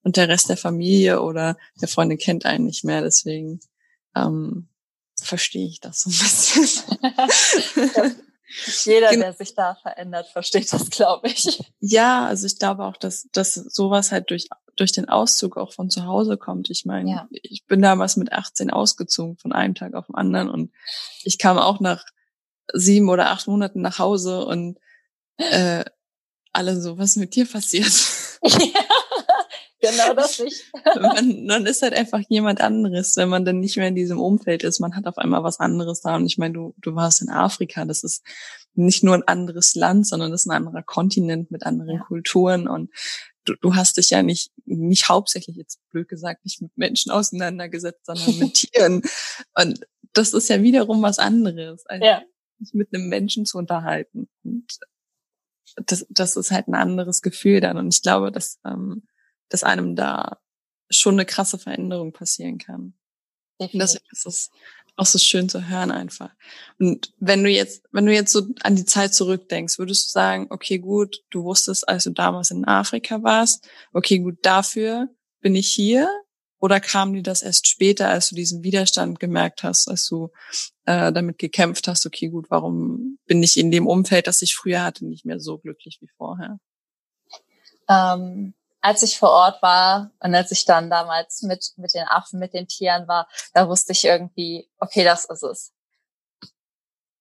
und 0.02 0.16
der 0.16 0.28
Rest 0.28 0.48
der 0.48 0.56
Familie 0.56 1.22
oder 1.22 1.56
der 1.80 1.88
Freunde 1.88 2.16
kennt 2.16 2.46
einen 2.46 2.66
nicht 2.66 2.84
mehr. 2.84 3.02
Deswegen 3.02 3.60
ähm, 4.14 4.68
verstehe 5.20 5.66
ich 5.66 5.80
das 5.80 6.00
so 6.00 6.10
ein 6.10 6.18
bisschen. 6.18 8.16
Jeder, 8.84 9.10
der 9.10 9.34
sich 9.34 9.54
da 9.54 9.74
verändert, 9.74 10.28
versteht 10.28 10.72
das, 10.72 10.88
glaube 10.88 11.28
ich. 11.28 11.60
Ja, 11.80 12.26
also 12.26 12.46
ich 12.46 12.58
glaube 12.58 12.84
auch, 12.84 12.96
dass, 12.96 13.28
dass 13.32 13.54
sowas 13.54 14.10
halt 14.10 14.30
durch, 14.30 14.48
durch 14.76 14.92
den 14.92 15.08
Auszug 15.08 15.58
auch 15.58 15.72
von 15.72 15.90
zu 15.90 16.06
Hause 16.06 16.38
kommt. 16.38 16.70
Ich 16.70 16.86
meine, 16.86 17.10
ja. 17.10 17.28
ich 17.30 17.66
bin 17.66 17.82
damals 17.82 18.16
mit 18.16 18.32
18 18.32 18.70
ausgezogen 18.70 19.36
von 19.36 19.52
einem 19.52 19.74
Tag 19.74 19.94
auf 19.94 20.06
den 20.06 20.14
anderen 20.14 20.48
und 20.48 20.72
ich 21.24 21.38
kam 21.38 21.58
auch 21.58 21.80
nach 21.80 22.06
sieben 22.72 23.10
oder 23.10 23.30
acht 23.30 23.46
Monaten 23.48 23.82
nach 23.82 23.98
Hause 23.98 24.44
und 24.44 24.78
äh, 25.36 25.84
alle 26.52 26.80
so, 26.80 26.98
was 26.98 27.16
mit 27.16 27.34
dir 27.34 27.46
passiert? 27.46 27.92
genau 29.80 30.14
das 30.14 30.38
nicht. 30.38 30.64
man, 31.00 31.46
man 31.46 31.66
ist 31.66 31.82
halt 31.82 31.94
einfach 31.94 32.20
jemand 32.28 32.60
anderes, 32.60 33.16
wenn 33.16 33.28
man 33.28 33.44
dann 33.44 33.60
nicht 33.60 33.76
mehr 33.76 33.88
in 33.88 33.94
diesem 33.94 34.20
Umfeld 34.20 34.64
ist. 34.64 34.80
Man 34.80 34.96
hat 34.96 35.06
auf 35.06 35.18
einmal 35.18 35.42
was 35.42 35.60
anderes 35.60 36.00
da. 36.00 36.16
Und 36.16 36.26
ich 36.26 36.38
meine, 36.38 36.54
du, 36.54 36.74
du 36.78 36.94
warst 36.94 37.22
in 37.22 37.28
Afrika. 37.28 37.84
Das 37.84 38.04
ist 38.04 38.22
nicht 38.74 39.02
nur 39.02 39.14
ein 39.14 39.26
anderes 39.26 39.74
Land, 39.74 40.06
sondern 40.06 40.30
das 40.30 40.42
ist 40.42 40.50
ein 40.50 40.56
anderer 40.56 40.82
Kontinent 40.82 41.50
mit 41.50 41.64
anderen 41.64 41.96
ja. 41.96 42.04
Kulturen. 42.04 42.68
Und 42.68 42.90
du, 43.44 43.54
du 43.60 43.74
hast 43.74 43.96
dich 43.96 44.10
ja 44.10 44.22
nicht, 44.22 44.50
nicht 44.64 45.08
hauptsächlich, 45.08 45.56
jetzt 45.56 45.80
blöd 45.90 46.08
gesagt, 46.08 46.44
nicht 46.44 46.62
mit 46.62 46.76
Menschen 46.76 47.10
auseinandergesetzt, 47.10 48.06
sondern 48.06 48.38
mit 48.38 48.54
Tieren. 48.72 49.02
Und 49.54 49.80
das 50.12 50.32
ist 50.32 50.48
ja 50.48 50.62
wiederum 50.62 51.02
was 51.02 51.18
anderes, 51.18 51.84
als 51.86 52.04
ja. 52.04 52.22
sich 52.58 52.74
mit 52.74 52.94
einem 52.94 53.08
Menschen 53.08 53.44
zu 53.46 53.58
unterhalten. 53.58 54.28
Und 54.44 54.66
das, 55.76 56.06
das 56.10 56.36
ist 56.36 56.50
halt 56.50 56.68
ein 56.68 56.74
anderes 56.74 57.22
Gefühl 57.22 57.60
dann. 57.60 57.76
Und 57.76 57.94
ich 57.94 58.02
glaube, 58.02 58.32
dass, 58.32 58.58
ähm, 58.64 59.06
dass 59.48 59.64
einem 59.64 59.96
da 59.96 60.38
schon 60.90 61.14
eine 61.14 61.26
krasse 61.26 61.58
Veränderung 61.58 62.12
passieren 62.12 62.58
kann. 62.58 62.94
Definitiv. 63.60 63.80
Deswegen 63.80 64.06
ist 64.12 64.26
es 64.26 64.50
auch 64.96 65.06
so 65.06 65.18
schön 65.18 65.48
zu 65.48 65.68
hören 65.68 65.90
einfach. 65.90 66.30
Und 66.78 67.12
wenn 67.18 67.44
du 67.44 67.50
jetzt, 67.50 67.84
wenn 67.92 68.06
du 68.06 68.12
jetzt 68.12 68.32
so 68.32 68.48
an 68.62 68.76
die 68.76 68.84
Zeit 68.84 69.14
zurückdenkst, 69.14 69.78
würdest 69.78 70.08
du 70.08 70.10
sagen, 70.10 70.48
okay, 70.50 70.78
gut, 70.78 71.22
du 71.30 71.44
wusstest, 71.44 71.88
als 71.88 72.04
du 72.04 72.10
damals 72.10 72.50
in 72.50 72.64
Afrika 72.66 73.22
warst, 73.22 73.68
okay, 73.92 74.18
gut, 74.18 74.38
dafür 74.42 75.08
bin 75.40 75.54
ich 75.54 75.68
hier? 75.68 76.08
Oder 76.60 76.80
kam 76.80 77.12
dir 77.12 77.22
das 77.22 77.42
erst 77.42 77.68
später, 77.68 78.08
als 78.08 78.30
du 78.30 78.34
diesen 78.34 78.62
Widerstand 78.62 79.20
gemerkt 79.20 79.62
hast, 79.62 79.88
als 79.88 80.06
du 80.08 80.30
äh, 80.86 81.12
damit 81.12 81.38
gekämpft 81.38 81.86
hast, 81.86 82.04
okay, 82.04 82.28
gut, 82.28 82.50
warum 82.50 83.18
bin 83.26 83.42
ich 83.42 83.56
in 83.56 83.70
dem 83.70 83.86
Umfeld, 83.86 84.26
das 84.26 84.42
ich 84.42 84.56
früher 84.56 84.82
hatte, 84.82 85.06
nicht 85.06 85.24
mehr 85.24 85.38
so 85.38 85.58
glücklich 85.58 85.98
wie 86.00 86.08
vorher? 86.16 86.58
Ähm, 87.88 88.54
als 88.80 89.02
ich 89.02 89.18
vor 89.18 89.30
Ort 89.30 89.62
war 89.62 90.10
und 90.20 90.34
als 90.34 90.50
ich 90.50 90.64
dann 90.64 90.90
damals 90.90 91.42
mit, 91.42 91.72
mit 91.76 91.94
den 91.94 92.06
Affen, 92.08 92.38
mit 92.38 92.54
den 92.54 92.68
Tieren 92.68 93.06
war, 93.08 93.28
da 93.54 93.68
wusste 93.68 93.92
ich 93.92 94.04
irgendwie, 94.04 94.68
okay, 94.78 95.04
das 95.04 95.24
ist 95.24 95.42
es. 95.42 95.72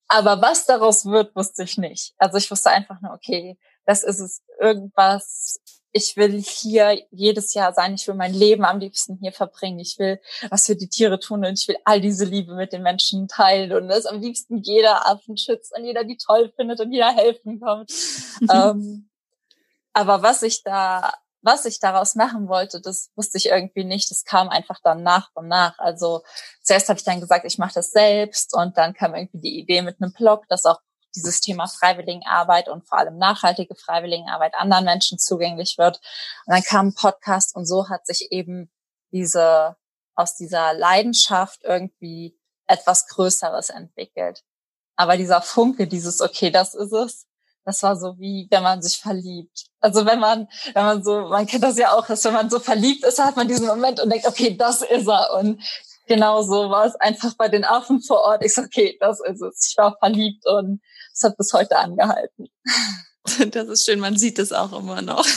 Aber 0.08 0.42
was 0.42 0.66
daraus 0.66 1.06
wird, 1.06 1.36
wusste 1.36 1.64
ich 1.64 1.78
nicht. 1.78 2.14
Also 2.18 2.38
ich 2.38 2.50
wusste 2.50 2.70
einfach 2.70 3.02
nur, 3.02 3.14
okay, 3.14 3.58
das 3.88 4.04
ist 4.04 4.20
es. 4.20 4.44
Irgendwas, 4.60 5.60
ich 5.92 6.18
will 6.18 6.40
hier 6.40 7.02
jedes 7.10 7.54
Jahr 7.54 7.74
sein, 7.74 7.96
ich 7.96 8.08
will 8.08 8.16
mein 8.16 8.34
Leben 8.34 8.66
am 8.66 8.80
liebsten 8.80 9.18
hier 9.20 9.32
verbringen, 9.32 9.80
ich 9.80 9.98
will 9.98 10.20
was 10.50 10.66
für 10.66 10.76
die 10.76 10.90
Tiere 10.90 11.20
tun 11.20 11.46
und 11.46 11.60
ich 11.60 11.68
will 11.68 11.78
all 11.86 12.02
diese 12.02 12.26
Liebe 12.26 12.54
mit 12.54 12.74
den 12.74 12.84
Menschen 12.84 13.28
teilen 13.28 13.72
und 13.72 13.88
das 13.88 14.06
am 14.06 14.20
liebsten 14.20 14.58
jeder 14.58 15.08
Affen 15.08 15.38
schützt 15.38 15.76
und 15.76 15.86
jeder 15.86 16.04
die 16.04 16.18
toll 16.18 16.52
findet 16.56 16.80
und 16.82 16.92
jeder 16.92 17.12
helfen 17.12 17.60
kommt. 17.60 17.92
ähm, 18.54 19.10
aber 19.94 20.22
was 20.22 20.44
ich 20.44 20.64
da 20.64 21.12
was 21.42 21.66
ich 21.66 21.80
daraus 21.80 22.16
machen 22.16 22.50
wollte, 22.50 22.82
das 22.82 23.10
wusste 23.16 23.38
ich 23.38 23.46
irgendwie 23.46 23.86
nicht. 23.86 24.12
Das 24.12 24.26
kam 24.26 24.50
einfach 24.50 24.80
dann 24.84 25.02
nach 25.02 25.30
und 25.34 25.48
nach. 25.48 25.80
Also 25.80 26.24
zuerst 26.62 26.90
habe 26.90 26.98
ich 26.98 27.06
dann 27.06 27.22
gesagt, 27.22 27.46
ich 27.46 27.58
mache 27.58 27.76
das 27.76 27.92
selbst 27.92 28.54
und 28.54 28.78
dann 28.78 28.94
kam 28.94 29.16
irgendwie 29.16 29.40
die 29.40 29.60
Idee 29.60 29.82
mit 29.82 30.02
einem 30.02 30.12
Blog, 30.12 30.46
dass 30.50 30.66
auch 30.66 30.82
dieses 31.18 31.42
Thema 31.42 31.68
Freiwilligenarbeit 31.68 32.70
und 32.70 32.88
vor 32.88 33.00
allem 33.00 33.18
nachhaltige 33.18 33.76
Freiwilligenarbeit 33.76 34.54
anderen 34.56 34.86
Menschen 34.86 35.20
zugänglich 35.20 35.78
wird. 35.78 35.98
Und 36.46 36.54
dann 36.54 36.64
kam 36.64 36.88
ein 36.88 36.96
Podcast 36.96 37.56
und 37.56 37.66
so 37.66 37.90
hat 37.90 38.06
sich 38.06 38.32
eben 38.32 38.72
diese 39.12 39.76
aus 40.16 40.36
dieser 40.36 40.74
Leidenschaft 40.74 41.62
irgendwie 41.64 42.38
etwas 42.68 43.08
Größeres 43.08 43.70
entwickelt. 43.70 44.44
Aber 44.96 45.16
dieser 45.18 45.42
Funke, 45.42 45.88
dieses, 45.88 46.22
okay, 46.22 46.50
das 46.50 46.74
ist 46.74 46.92
es, 46.92 47.28
das 47.68 47.84
war 47.84 47.98
so 47.98 48.18
wie, 48.18 48.48
wenn 48.50 48.64
man 48.64 48.82
sich 48.82 48.98
verliebt. 48.98 49.66
Also 49.80 50.06
wenn 50.06 50.20
man, 50.20 50.48
wenn 50.74 50.86
man 50.86 51.04
so, 51.04 51.28
man 51.28 51.46
kennt 51.46 51.64
das 51.64 51.78
ja 51.78 51.92
auch, 51.92 52.08
dass 52.08 52.24
wenn 52.24 52.34
man 52.34 52.50
so 52.50 52.60
verliebt 52.60 53.04
ist, 53.04 53.20
hat 53.20 53.36
man 53.36 53.48
diesen 53.48 53.68
Moment 53.68 54.00
und 54.00 54.10
denkt, 54.10 54.26
okay, 54.26 54.56
das 54.58 54.82
ist 54.82 55.08
er. 55.08 55.34
Und 55.34 55.62
genau 56.08 56.42
so 56.42 56.70
war 56.70 56.86
es 56.86 56.96
einfach 56.96 57.34
bei 57.36 57.50
den 57.50 57.66
Affen 57.66 58.02
vor 58.02 58.22
Ort. 58.22 58.44
Ich 58.44 58.54
so, 58.54 58.62
okay, 58.62 58.98
das 59.00 59.20
ist 59.20 59.42
es. 59.42 59.70
Ich 59.70 59.78
war 59.78 59.98
verliebt 60.00 60.48
und 60.48 60.82
es 61.18 61.24
hat 61.24 61.38
bis 61.38 61.54
heute 61.54 61.78
angehalten. 61.78 62.48
Das 63.52 63.68
ist 63.68 63.86
schön, 63.86 64.00
man 64.00 64.18
sieht 64.18 64.40
es 64.40 64.54
auch 64.54 64.72
immer 64.72 65.02
noch. 65.02 65.28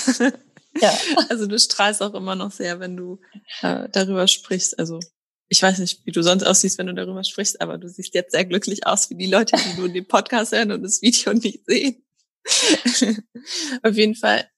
Ja. 0.81 0.97
Also 1.29 1.49
du 1.49 1.59
strahlst 1.59 2.01
auch 2.03 2.15
immer 2.15 2.37
noch 2.37 2.53
sehr, 2.53 2.79
wenn 2.79 2.97
du 2.97 3.21
äh, 3.63 3.89
darüber 3.91 4.29
sprichst. 4.29 4.79
Also 4.79 5.01
ich 5.49 5.61
weiß 5.61 5.79
nicht, 5.79 6.07
wie 6.07 6.13
du 6.13 6.23
sonst 6.23 6.45
aussiehst, 6.45 6.79
wenn 6.79 6.87
du 6.87 6.95
darüber 6.95 7.25
sprichst, 7.25 7.61
aber 7.61 7.79
du 7.79 7.89
siehst 7.89 8.15
jetzt 8.15 8.31
sehr 8.31 8.45
glücklich 8.45 8.87
aus 8.87 9.11
wie 9.11 9.17
die 9.17 9.27
Leute, 9.27 9.57
die 9.57 9.77
du 9.77 9.87
in 9.87 9.95
dem 9.95 10.07
Podcast 10.07 10.53
hören 10.53 10.71
und 10.71 10.85
das 10.85 11.03
Video 11.03 11.33
nicht 11.33 11.67
sehen. 11.67 12.05
Auf 13.83 13.97
jeden 13.97 14.15
Fall, 14.15 14.49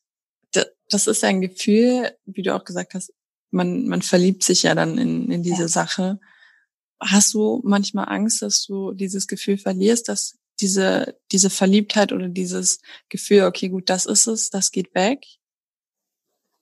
das 0.90 1.06
ist 1.06 1.24
ein 1.24 1.40
Gefühl, 1.40 2.12
wie 2.26 2.42
du 2.42 2.54
auch 2.54 2.64
gesagt 2.64 2.92
hast, 2.92 3.14
man, 3.50 3.88
man 3.88 4.02
verliebt 4.02 4.44
sich 4.44 4.64
ja 4.64 4.74
dann 4.74 4.98
in, 4.98 5.30
in 5.32 5.42
diese 5.42 5.62
ja. 5.62 5.68
Sache. 5.68 6.20
Hast 7.00 7.32
du 7.32 7.62
manchmal 7.64 8.10
Angst, 8.10 8.42
dass 8.42 8.66
du 8.66 8.92
dieses 8.92 9.26
Gefühl 9.26 9.56
verlierst, 9.56 10.10
dass 10.10 10.38
diese, 10.60 11.18
diese 11.30 11.50
Verliebtheit 11.50 12.12
oder 12.12 12.28
dieses 12.28 12.80
Gefühl, 13.08 13.44
okay, 13.44 13.68
gut, 13.68 13.90
das 13.90 14.06
ist 14.06 14.26
es, 14.26 14.50
das 14.50 14.70
geht 14.70 14.94
weg? 14.94 15.24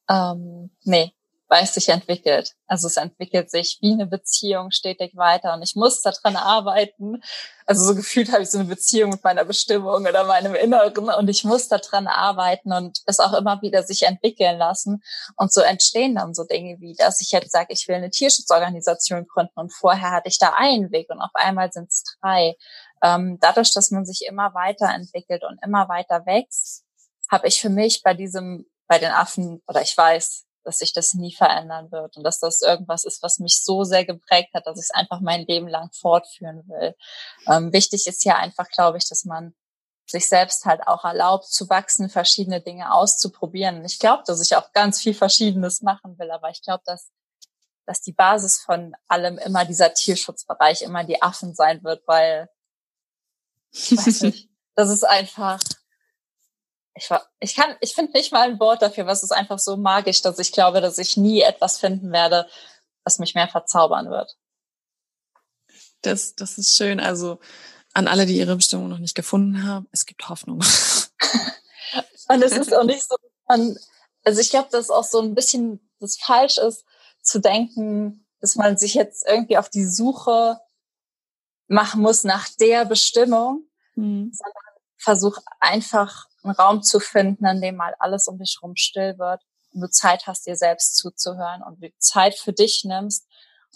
Ähm, 0.08 0.70
nee, 0.82 1.12
weil 1.50 1.64
es 1.64 1.74
sich 1.74 1.88
entwickelt. 1.88 2.54
Also 2.68 2.86
es 2.86 2.96
entwickelt 2.96 3.50
sich 3.50 3.78
wie 3.80 3.92
eine 3.92 4.06
Beziehung 4.06 4.70
stetig 4.70 5.16
weiter 5.16 5.52
und 5.52 5.62
ich 5.62 5.74
muss 5.74 6.00
daran 6.00 6.36
arbeiten. 6.36 7.20
Also 7.66 7.84
so 7.84 7.94
gefühlt 7.96 8.32
habe 8.32 8.44
ich 8.44 8.50
so 8.50 8.58
eine 8.58 8.68
Beziehung 8.68 9.10
mit 9.10 9.24
meiner 9.24 9.44
Bestimmung 9.44 10.06
oder 10.06 10.24
meinem 10.24 10.54
Inneren 10.54 11.10
und 11.10 11.28
ich 11.28 11.42
muss 11.42 11.66
daran 11.66 12.06
arbeiten 12.06 12.72
und 12.72 13.00
es 13.06 13.18
auch 13.18 13.32
immer 13.32 13.60
wieder 13.62 13.82
sich 13.82 14.04
entwickeln 14.04 14.58
lassen. 14.58 15.02
Und 15.36 15.52
so 15.52 15.60
entstehen 15.60 16.14
dann 16.14 16.34
so 16.34 16.44
Dinge 16.44 16.80
wie, 16.80 16.94
dass 16.94 17.20
ich 17.20 17.32
jetzt 17.32 17.50
sage, 17.50 17.72
ich 17.72 17.88
will 17.88 17.96
eine 17.96 18.10
Tierschutzorganisation 18.10 19.26
gründen 19.26 19.58
und 19.58 19.72
vorher 19.72 20.12
hatte 20.12 20.28
ich 20.28 20.38
da 20.38 20.54
einen 20.56 20.92
Weg 20.92 21.10
und 21.10 21.20
auf 21.20 21.34
einmal 21.34 21.72
sind 21.72 21.90
es 21.90 22.04
drei. 22.20 22.54
Ähm, 23.02 23.38
dadurch, 23.40 23.72
dass 23.72 23.90
man 23.90 24.04
sich 24.04 24.26
immer 24.26 24.54
weiterentwickelt 24.54 25.44
und 25.44 25.58
immer 25.64 25.88
weiter 25.88 26.26
wächst, 26.26 26.84
habe 27.30 27.48
ich 27.48 27.60
für 27.60 27.70
mich 27.70 28.02
bei 28.02 28.14
diesem, 28.14 28.66
bei 28.86 28.98
den 28.98 29.12
Affen, 29.12 29.62
oder 29.66 29.82
ich 29.82 29.96
weiß, 29.96 30.44
dass 30.64 30.78
sich 30.78 30.92
das 30.92 31.14
nie 31.14 31.34
verändern 31.34 31.90
wird 31.90 32.16
und 32.16 32.24
dass 32.24 32.38
das 32.38 32.60
irgendwas 32.60 33.04
ist, 33.04 33.22
was 33.22 33.38
mich 33.38 33.62
so 33.62 33.84
sehr 33.84 34.04
geprägt 34.04 34.50
hat, 34.52 34.66
dass 34.66 34.78
ich 34.78 34.84
es 34.84 34.90
einfach 34.90 35.20
mein 35.20 35.46
Leben 35.46 35.68
lang 35.68 35.90
fortführen 35.92 36.64
will. 36.68 36.94
Ähm, 37.48 37.72
wichtig 37.72 38.06
ist 38.06 38.24
ja 38.24 38.36
einfach, 38.36 38.68
glaube 38.68 38.98
ich, 38.98 39.08
dass 39.08 39.24
man 39.24 39.54
sich 40.06 40.28
selbst 40.28 40.66
halt 40.66 40.86
auch 40.86 41.04
erlaubt 41.04 41.46
zu 41.46 41.70
wachsen, 41.70 42.10
verschiedene 42.10 42.60
Dinge 42.60 42.92
auszuprobieren. 42.92 43.84
ich 43.84 43.98
glaube, 43.98 44.24
dass 44.26 44.42
ich 44.42 44.56
auch 44.56 44.72
ganz 44.72 45.00
viel 45.00 45.14
Verschiedenes 45.14 45.82
machen 45.82 46.18
will, 46.18 46.30
aber 46.30 46.50
ich 46.50 46.62
glaube, 46.62 46.82
dass 46.84 47.10
dass 47.90 48.00
die 48.02 48.12
Basis 48.12 48.60
von 48.60 48.94
allem 49.08 49.36
immer 49.38 49.64
dieser 49.64 49.92
Tierschutzbereich, 49.92 50.82
immer 50.82 51.02
die 51.02 51.22
Affen 51.22 51.54
sein 51.54 51.82
wird, 51.82 52.06
weil 52.06 52.48
ich 53.72 53.96
weiß 53.96 54.22
nicht, 54.22 54.48
das 54.74 54.90
ist 54.90 55.04
einfach 55.04 55.60
ich 56.94 57.08
war, 57.08 57.26
ich 57.40 57.54
kann, 57.54 57.76
ich 57.80 57.94
finde 57.94 58.12
nicht 58.12 58.32
mal 58.32 58.48
ein 58.48 58.60
Wort 58.60 58.82
dafür, 58.82 59.06
was 59.06 59.22
ist 59.22 59.32
einfach 59.32 59.58
so 59.58 59.76
magisch, 59.76 60.22
dass 60.22 60.38
ich 60.38 60.52
glaube, 60.52 60.80
dass 60.80 60.98
ich 60.98 61.16
nie 61.16 61.40
etwas 61.40 61.78
finden 61.78 62.12
werde, 62.12 62.46
was 63.04 63.18
mich 63.18 63.34
mehr 63.34 63.48
verzaubern 63.48 64.10
wird. 64.10 64.36
Das, 66.02 66.34
das 66.34 66.58
ist 66.58 66.76
schön. 66.76 67.00
Also 67.00 67.38
an 67.94 68.08
alle, 68.08 68.26
die 68.26 68.36
ihre 68.36 68.56
Bestimmung 68.56 68.88
noch 68.88 68.98
nicht 68.98 69.14
gefunden 69.14 69.66
haben, 69.66 69.88
es 69.92 70.06
gibt 70.06 70.28
Hoffnung. 70.28 70.60
Und 72.28 72.42
es 72.42 72.52
ist 72.52 72.74
auch 72.74 72.84
nicht 72.84 73.02
so, 73.02 73.16
man, 73.48 73.76
also 74.24 74.40
ich 74.40 74.50
glaube, 74.50 74.68
dass 74.70 74.90
auch 74.90 75.04
so 75.04 75.20
ein 75.20 75.34
bisschen 75.34 75.90
das 75.98 76.16
falsch 76.18 76.58
ist, 76.58 76.84
zu 77.22 77.40
denken, 77.40 78.26
dass 78.40 78.56
man 78.56 78.76
sich 78.76 78.94
jetzt 78.94 79.26
irgendwie 79.26 79.58
auf 79.58 79.68
die 79.68 79.86
Suche 79.86 80.60
machen 81.70 82.02
muss 82.02 82.24
nach 82.24 82.48
der 82.60 82.84
Bestimmung, 82.84 83.64
mhm. 83.94 84.32
sondern 84.32 84.62
versuch 84.98 85.38
einfach 85.60 86.26
einen 86.42 86.54
Raum 86.54 86.82
zu 86.82 87.00
finden, 87.00 87.46
in 87.46 87.60
dem 87.60 87.76
mal 87.76 87.94
alles 87.98 88.26
um 88.26 88.38
dich 88.38 88.58
rum 88.62 88.76
still 88.76 89.18
wird 89.18 89.40
und 89.72 89.80
du 89.80 89.88
Zeit 89.88 90.26
hast, 90.26 90.46
dir 90.46 90.56
selbst 90.56 90.96
zuzuhören 90.96 91.62
und 91.62 91.82
du 91.82 91.88
Zeit 91.98 92.34
für 92.34 92.52
dich 92.52 92.84
nimmst 92.84 93.26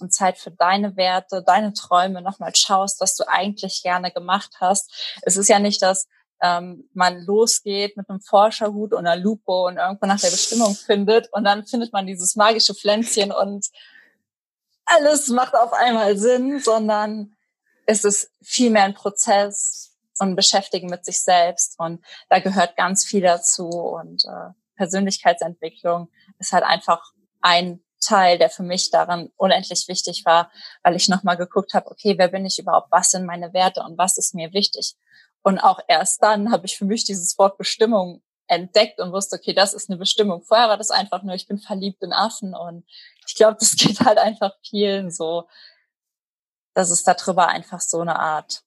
und 0.00 0.12
Zeit 0.12 0.38
für 0.38 0.50
deine 0.50 0.96
Werte, 0.96 1.44
deine 1.46 1.72
Träume 1.72 2.20
nochmal 2.20 2.54
schaust, 2.54 3.00
was 3.00 3.14
du 3.14 3.28
eigentlich 3.28 3.83
gerne 3.83 4.11
gemacht 4.11 4.57
hast. 4.61 5.18
Es 5.22 5.37
ist 5.37 5.48
ja 5.48 5.61
nicht, 5.61 5.80
dass 5.80 6.09
ähm, 6.42 6.88
man 6.94 7.20
losgeht 7.24 7.96
mit 7.96 8.11
einem 8.11 8.20
Forscherhut 8.20 8.92
und 8.92 9.07
einer 9.07 9.22
Lupe 9.22 9.52
und 9.52 9.76
irgendwo 9.76 10.07
nach 10.07 10.20
der 10.20 10.30
Bestimmung 10.30 10.74
findet 10.74 11.33
und 11.33 11.44
dann 11.44 11.64
findet 11.64 11.92
man 11.92 12.07
dieses 12.07 12.35
magische 12.35 12.74
Pflänzchen 12.74 13.30
und 13.30 13.68
alles 14.85 15.28
macht 15.28 15.54
auf 15.54 15.72
einmal 15.72 16.18
Sinn, 16.18 16.61
sondern 16.61 17.34
es 17.87 18.05
ist 18.05 18.31
vielmehr 18.42 18.85
ein 18.85 18.94
Prozess, 18.94 19.94
und 20.18 20.37
beschäftigen 20.37 20.88
mit 20.88 21.05
sich 21.05 21.23
selbst. 21.23 21.79
Und 21.79 22.05
da 22.29 22.38
gehört 22.38 22.77
ganz 22.77 23.05
viel 23.05 23.23
dazu. 23.23 23.68
Und 23.68 24.25
äh, 24.25 24.53
Persönlichkeitsentwicklung 24.77 26.09
ist 26.38 26.53
halt 26.53 26.64
einfach 26.64 27.12
ein 27.40 27.81
Teil, 28.01 28.38
der 28.38 28.51
für 28.51 28.62
mich 28.62 28.90
daran 28.90 29.31
unendlich 29.37 29.88
wichtig 29.88 30.25
war, 30.25 30.51
weil 30.83 30.94
ich 30.94 31.09
nochmal 31.09 31.37
geguckt 31.37 31.75
habe, 31.75 31.90
okay, 31.90 32.18
wer 32.18 32.29
bin 32.29 32.44
ich 32.44 32.59
überhaupt, 32.59 32.90
was 32.90 33.11
sind 33.11 33.25
meine 33.25 33.53
Werte 33.55 33.83
und 33.83 33.97
was 33.97 34.18
ist 34.18 34.35
mir 34.35 34.53
wichtig. 34.53 34.94
Und 35.42 35.59
auch 35.59 35.81
erst 35.88 36.23
dann 36.23 36.53
habe 36.53 36.66
ich 36.66 36.77
für 36.77 36.85
mich 36.85 37.05
dieses 37.05 37.38
Wort 37.38 37.57
Bestimmung 37.57 38.23
entdeckt 38.47 39.01
und 39.01 39.12
wusste, 39.12 39.37
okay, 39.37 39.55
das 39.55 39.73
ist 39.73 39.88
eine 39.88 39.99
Bestimmung. 39.99 40.42
Vorher 40.42 40.68
war 40.68 40.77
das 40.77 40.90
einfach 40.90 41.23
nur, 41.23 41.35
ich 41.35 41.49
bin 41.49 41.59
verliebt 41.59 42.03
in 42.03 42.12
Affen 42.12 42.55
und 42.55 42.85
ich 43.27 43.35
glaube, 43.35 43.57
das 43.59 43.75
geht 43.77 44.01
halt 44.01 44.18
einfach 44.18 44.53
vielen 44.62 45.11
so, 45.11 45.49
dass 46.75 46.91
es 46.91 47.03
darüber 47.03 47.49
einfach 47.49 47.81
so 47.81 48.01
eine 48.01 48.19
Art 48.19 48.63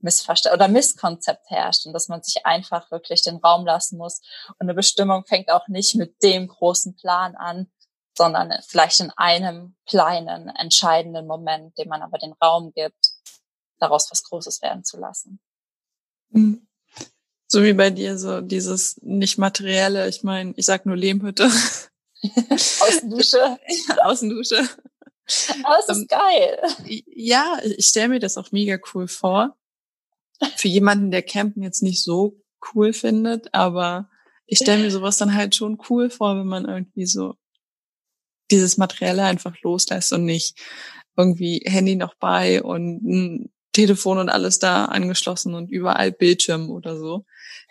Missverständnis 0.00 0.58
oder 0.58 0.68
Misskonzept 0.68 1.50
herrscht 1.50 1.86
und 1.86 1.92
dass 1.92 2.08
man 2.08 2.22
sich 2.22 2.44
einfach 2.44 2.90
wirklich 2.90 3.22
den 3.22 3.36
Raum 3.36 3.64
lassen 3.64 3.96
muss. 3.96 4.20
Und 4.58 4.66
eine 4.66 4.74
Bestimmung 4.74 5.24
fängt 5.26 5.50
auch 5.50 5.68
nicht 5.68 5.94
mit 5.94 6.22
dem 6.22 6.48
großen 6.48 6.96
Plan 6.96 7.36
an, 7.36 7.70
sondern 8.16 8.52
vielleicht 8.66 9.00
in 9.00 9.10
einem 9.16 9.76
kleinen, 9.86 10.48
entscheidenden 10.48 11.26
Moment, 11.26 11.76
dem 11.78 11.88
man 11.88 12.02
aber 12.02 12.18
den 12.18 12.32
Raum 12.32 12.72
gibt 12.74 13.14
daraus 13.78 14.10
was 14.10 14.22
Großes 14.24 14.62
werden 14.62 14.84
zu 14.84 14.98
lassen. 14.98 15.40
Mhm. 16.30 16.66
So 17.46 17.62
wie 17.62 17.74
bei 17.74 17.90
dir, 17.90 18.18
so 18.18 18.40
dieses 18.40 19.00
nicht 19.02 19.38
materielle, 19.38 20.08
ich 20.08 20.22
meine, 20.22 20.54
ich 20.56 20.66
sag 20.66 20.86
nur 20.86 20.96
Lehmhütte. 20.96 21.44
Außendusche. 22.50 23.58
Außendusche. 24.02 24.68
Aber 25.64 25.78
es 25.78 25.88
ist 25.88 25.98
ähm, 25.98 26.06
geil. 26.08 26.58
Ja, 27.06 27.58
ich 27.64 27.86
stelle 27.86 28.08
mir 28.08 28.20
das 28.20 28.36
auch 28.36 28.52
mega 28.52 28.78
cool 28.94 29.08
vor. 29.08 29.56
Für 30.56 30.68
jemanden, 30.68 31.10
der 31.10 31.22
Campen 31.22 31.62
jetzt 31.62 31.82
nicht 31.82 32.02
so 32.02 32.40
cool 32.74 32.92
findet, 32.92 33.54
aber 33.54 34.10
ich 34.46 34.58
stelle 34.58 34.82
mir 34.82 34.90
sowas 34.90 35.16
dann 35.16 35.34
halt 35.34 35.54
schon 35.54 35.78
cool 35.88 36.10
vor, 36.10 36.36
wenn 36.36 36.46
man 36.46 36.64
irgendwie 36.64 37.06
so 37.06 37.36
dieses 38.50 38.76
Materielle 38.76 39.22
einfach 39.24 39.54
loslässt 39.62 40.12
und 40.12 40.24
nicht 40.24 40.58
irgendwie 41.16 41.62
Handy 41.64 41.96
noch 41.96 42.14
bei 42.14 42.62
und 42.62 43.02
ein 43.04 43.52
Telefon 43.72 44.18
und 44.18 44.28
alles 44.28 44.58
da 44.58 44.86
angeschlossen 44.86 45.54
und 45.54 45.70
überall 45.70 46.12
Bildschirm 46.12 46.70
oder 46.70 46.96
so. 46.96 47.24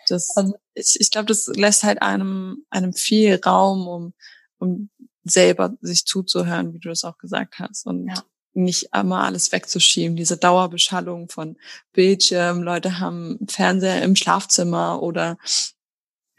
Das, 0.08 0.36
also, 0.36 0.54
ich, 0.74 0.96
ich 1.00 1.10
glaube, 1.10 1.26
das 1.26 1.46
lässt 1.54 1.82
halt 1.82 2.02
einem, 2.02 2.64
einem 2.70 2.92
viel 2.92 3.40
Raum, 3.44 3.88
um, 3.88 4.14
um 4.58 4.90
selber 5.24 5.74
sich 5.80 6.04
zuzuhören, 6.04 6.72
wie 6.72 6.78
du 6.78 6.88
das 6.88 7.04
auch 7.04 7.18
gesagt 7.18 7.58
hast. 7.58 7.86
Und 7.86 8.08
ja. 8.08 8.22
nicht 8.52 8.90
immer 8.94 9.24
alles 9.24 9.50
wegzuschieben. 9.52 10.16
Diese 10.16 10.36
Dauerbeschallung 10.36 11.28
von 11.28 11.56
Bildschirm, 11.92 12.62
Leute 12.62 13.00
haben 13.00 13.38
Fernseher 13.48 14.02
im 14.02 14.16
Schlafzimmer 14.16 15.02
oder 15.02 15.38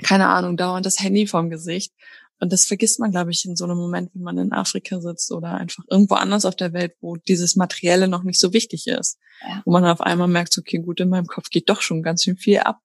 keine 0.03 0.27
Ahnung, 0.27 0.57
dauernd 0.57 0.85
das 0.85 0.99
Handy 0.99 1.25
vorm 1.27 1.49
Gesicht. 1.49 1.93
Und 2.39 2.51
das 2.51 2.65
vergisst 2.65 2.99
man, 2.99 3.11
glaube 3.11 3.31
ich, 3.31 3.45
in 3.45 3.55
so 3.55 3.63
einem 3.63 3.77
Moment, 3.77 4.11
wenn 4.13 4.21
man 4.21 4.37
in 4.37 4.51
Afrika 4.51 4.99
sitzt 4.99 5.31
oder 5.31 5.53
einfach 5.53 5.83
irgendwo 5.89 6.15
anders 6.15 6.43
auf 6.43 6.55
der 6.55 6.73
Welt, 6.73 6.93
wo 6.99 7.15
dieses 7.15 7.55
Materielle 7.55 8.09
noch 8.09 8.23
nicht 8.23 8.39
so 8.39 8.51
wichtig 8.51 8.87
ist. 8.87 9.17
Ja. 9.41 9.61
Wo 9.65 9.71
man 9.71 9.85
auf 9.85 10.01
einmal 10.01 10.27
merkt, 10.27 10.57
okay, 10.57 10.79
gut, 10.79 10.99
in 10.99 11.09
meinem 11.09 11.27
Kopf 11.27 11.49
geht 11.49 11.69
doch 11.69 11.81
schon 11.81 12.03
ganz 12.03 12.23
schön 12.23 12.35
viel 12.35 12.59
ab 12.59 12.81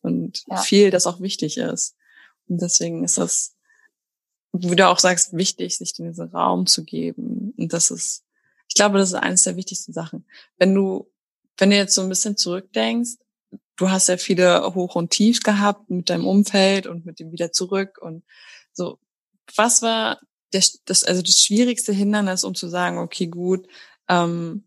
und 0.00 0.42
ja. 0.48 0.56
viel, 0.56 0.90
das 0.90 1.06
auch 1.06 1.20
wichtig 1.20 1.58
ist. 1.58 1.94
Und 2.48 2.60
deswegen 2.60 3.04
ist 3.04 3.18
das, 3.18 3.54
wie 4.62 4.76
du 4.76 4.88
auch 4.88 4.98
sagst, 4.98 5.36
wichtig, 5.36 5.76
sich 5.76 5.92
diesen 5.92 6.28
Raum 6.28 6.66
zu 6.66 6.84
geben. 6.84 7.54
Und 7.56 7.72
das 7.72 7.90
ist, 7.90 8.24
ich 8.68 8.74
glaube, 8.74 8.98
das 8.98 9.10
ist 9.10 9.14
eines 9.14 9.42
der 9.42 9.56
wichtigsten 9.56 9.92
Sachen. 9.92 10.24
Wenn 10.56 10.74
du, 10.74 11.10
wenn 11.56 11.70
du 11.70 11.76
jetzt 11.76 11.94
so 11.94 12.02
ein 12.02 12.08
bisschen 12.08 12.36
zurückdenkst, 12.36 13.16
du 13.76 13.90
hast 13.90 14.08
ja 14.08 14.16
viele 14.16 14.74
Hoch 14.74 14.94
und 14.94 15.10
Tiefs 15.10 15.40
gehabt 15.40 15.88
mit 15.90 16.10
deinem 16.10 16.26
Umfeld 16.26 16.86
und 16.86 17.06
mit 17.06 17.20
dem 17.20 17.32
wieder 17.32 17.52
zurück 17.52 17.98
und 18.00 18.24
so. 18.72 18.98
Was 19.56 19.82
war 19.82 20.20
der, 20.52 20.62
das, 20.84 21.04
also 21.04 21.22
das 21.22 21.38
schwierigste 21.38 21.92
Hindernis, 21.92 22.44
um 22.44 22.54
zu 22.54 22.68
sagen, 22.68 22.98
okay, 22.98 23.26
gut, 23.26 23.66
ähm, 24.08 24.64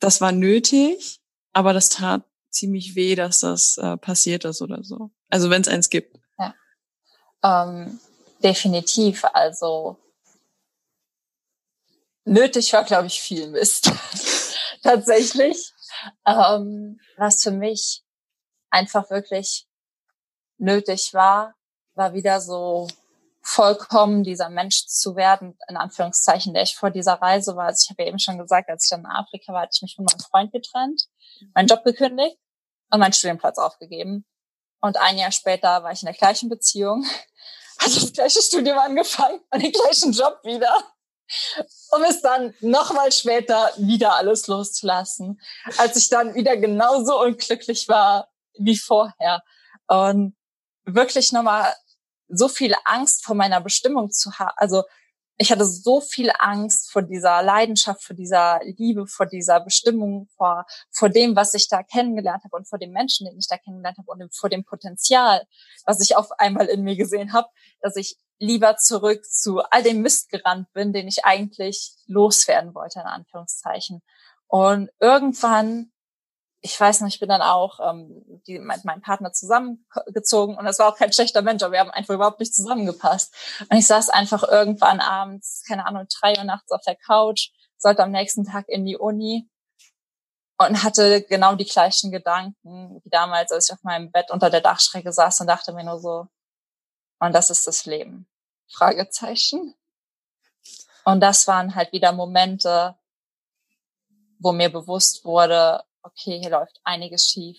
das 0.00 0.20
war 0.20 0.32
nötig, 0.32 1.20
aber 1.52 1.72
das 1.72 1.88
tat 1.88 2.24
ziemlich 2.50 2.94
weh, 2.94 3.14
dass 3.14 3.40
das 3.40 3.76
äh, 3.78 3.96
passiert 3.96 4.44
ist 4.44 4.62
oder 4.62 4.82
so. 4.82 5.10
Also 5.28 5.50
wenn 5.50 5.62
es 5.62 5.68
eins 5.68 5.90
gibt. 5.90 6.18
Ja. 6.38 6.54
Ähm, 7.42 7.98
definitiv. 8.44 9.24
Also 9.32 9.96
nötig 12.24 12.72
war, 12.72 12.84
glaube 12.84 13.06
ich, 13.06 13.20
viel 13.20 13.48
Mist. 13.48 13.90
Tatsächlich. 14.82 15.72
Ähm, 16.26 17.00
was 17.16 17.42
für 17.42 17.50
mich 17.50 18.02
einfach 18.70 19.10
wirklich 19.10 19.66
nötig 20.58 21.14
war, 21.14 21.54
war 21.94 22.12
wieder 22.12 22.40
so 22.40 22.88
vollkommen 23.40 24.24
dieser 24.24 24.48
Mensch 24.48 24.86
zu 24.86 25.16
werden, 25.16 25.56
in 25.68 25.76
Anführungszeichen, 25.76 26.54
der 26.54 26.62
ich 26.62 26.76
vor 26.76 26.90
dieser 26.90 27.14
Reise 27.14 27.56
war. 27.56 27.66
Also 27.66 27.84
ich 27.84 27.90
habe 27.90 28.02
ja 28.02 28.08
eben 28.08 28.18
schon 28.18 28.38
gesagt, 28.38 28.68
als 28.70 28.84
ich 28.84 28.90
dann 28.90 29.00
in 29.00 29.06
Afrika 29.06 29.52
war, 29.52 29.62
hatte 29.62 29.72
ich 29.74 29.82
mich 29.82 29.94
von 29.94 30.04
meinem 30.04 30.20
Freund 30.20 30.52
getrennt, 30.52 31.02
meinen 31.54 31.68
Job 31.68 31.84
gekündigt 31.84 32.38
und 32.90 33.00
meinen 33.00 33.12
Studienplatz 33.12 33.58
aufgegeben. 33.58 34.24
Und 34.80 34.96
ein 34.96 35.18
Jahr 35.18 35.32
später 35.32 35.82
war 35.82 35.92
ich 35.92 36.02
in 36.02 36.06
der 36.06 36.16
gleichen 36.16 36.48
Beziehung, 36.48 37.06
hatte 37.78 38.00
das 38.00 38.12
gleiche 38.12 38.42
Studium 38.42 38.78
angefangen 38.78 39.40
und 39.50 39.62
den 39.62 39.72
gleichen 39.72 40.12
Job 40.12 40.38
wieder, 40.42 40.74
um 41.90 42.02
es 42.04 42.20
dann 42.20 42.54
nochmal 42.60 43.12
später 43.12 43.72
wieder 43.76 44.16
alles 44.16 44.46
loszulassen, 44.46 45.40
als 45.78 45.96
ich 45.96 46.08
dann 46.08 46.34
wieder 46.34 46.56
genauso 46.56 47.20
unglücklich 47.20 47.88
war 47.88 48.28
wie 48.58 48.76
vorher. 48.76 49.42
Und 49.88 50.36
wirklich 50.84 51.32
nochmal 51.32 51.74
so 52.28 52.48
viel 52.48 52.74
Angst 52.84 53.24
vor 53.24 53.34
meiner 53.34 53.60
Bestimmung 53.60 54.10
zu 54.10 54.38
haben. 54.38 54.52
Also 54.56 54.84
ich 55.36 55.50
hatte 55.50 55.64
so 55.64 56.00
viel 56.00 56.30
Angst 56.38 56.92
vor 56.92 57.02
dieser 57.02 57.42
Leidenschaft, 57.42 58.04
vor 58.04 58.14
dieser 58.14 58.60
Liebe, 58.64 59.06
vor 59.06 59.26
dieser 59.26 59.60
Bestimmung, 59.60 60.28
vor, 60.36 60.64
vor 60.90 61.08
dem, 61.08 61.34
was 61.34 61.54
ich 61.54 61.68
da 61.68 61.82
kennengelernt 61.82 62.44
habe 62.44 62.56
und 62.56 62.68
vor 62.68 62.78
dem 62.78 62.92
Menschen, 62.92 63.26
den 63.26 63.38
ich 63.38 63.48
da 63.48 63.58
kennengelernt 63.58 63.98
habe 63.98 64.10
und 64.10 64.34
vor 64.34 64.48
dem 64.48 64.64
Potenzial, 64.64 65.44
was 65.86 66.00
ich 66.00 66.16
auf 66.16 66.30
einmal 66.38 66.66
in 66.66 66.82
mir 66.82 66.96
gesehen 66.96 67.32
habe, 67.32 67.48
dass 67.80 67.96
ich 67.96 68.16
lieber 68.38 68.76
zurück 68.76 69.24
zu 69.24 69.62
all 69.70 69.82
dem 69.82 70.02
Mist 70.02 70.28
gerannt 70.30 70.72
bin, 70.72 70.92
den 70.92 71.08
ich 71.08 71.24
eigentlich 71.24 71.94
loswerden 72.06 72.74
wollte, 72.74 73.00
in 73.00 73.06
Anführungszeichen. 73.06 74.02
Und 74.46 74.90
irgendwann 75.00 75.90
ich 76.64 76.80
weiß 76.80 77.02
noch, 77.02 77.08
ich 77.08 77.20
bin 77.20 77.28
dann 77.28 77.42
auch 77.42 77.78
ähm, 77.78 78.24
die, 78.46 78.58
mit 78.58 78.86
meinem 78.86 79.02
Partner 79.02 79.32
zusammengezogen 79.32 80.56
und 80.56 80.64
das 80.64 80.78
war 80.78 80.88
auch 80.88 80.96
kein 80.96 81.12
schlechter 81.12 81.42
Mensch, 81.42 81.62
aber 81.62 81.72
wir 81.72 81.80
haben 81.80 81.90
einfach 81.90 82.14
überhaupt 82.14 82.40
nicht 82.40 82.54
zusammengepasst. 82.54 83.34
Und 83.68 83.76
ich 83.76 83.86
saß 83.86 84.08
einfach 84.08 84.42
irgendwann 84.44 85.00
abends, 85.00 85.62
keine 85.68 85.86
Ahnung, 85.86 86.06
drei 86.18 86.38
Uhr 86.38 86.44
nachts 86.44 86.72
auf 86.72 86.80
der 86.86 86.96
Couch, 86.96 87.50
sollte 87.76 88.02
am 88.02 88.12
nächsten 88.12 88.46
Tag 88.46 88.66
in 88.70 88.86
die 88.86 88.96
Uni 88.96 89.46
und 90.56 90.82
hatte 90.82 91.20
genau 91.24 91.54
die 91.54 91.66
gleichen 91.66 92.10
Gedanken 92.10 92.98
wie 93.04 93.10
damals, 93.10 93.52
als 93.52 93.68
ich 93.68 93.74
auf 93.74 93.82
meinem 93.82 94.10
Bett 94.10 94.30
unter 94.30 94.48
der 94.48 94.62
Dachschräge 94.62 95.12
saß 95.12 95.40
und 95.40 95.48
dachte 95.48 95.74
mir 95.74 95.84
nur 95.84 96.00
so, 96.00 96.28
und 97.20 97.34
das 97.34 97.50
ist 97.50 97.66
das 97.66 97.84
Leben? 97.84 98.26
Fragezeichen. 98.72 99.74
Und 101.04 101.20
das 101.20 101.46
waren 101.46 101.74
halt 101.74 101.92
wieder 101.92 102.12
Momente, 102.12 102.96
wo 104.38 104.52
mir 104.52 104.72
bewusst 104.72 105.26
wurde, 105.26 105.84
okay, 106.04 106.38
hier 106.38 106.50
läuft 106.50 106.80
einiges 106.84 107.26
schief, 107.26 107.58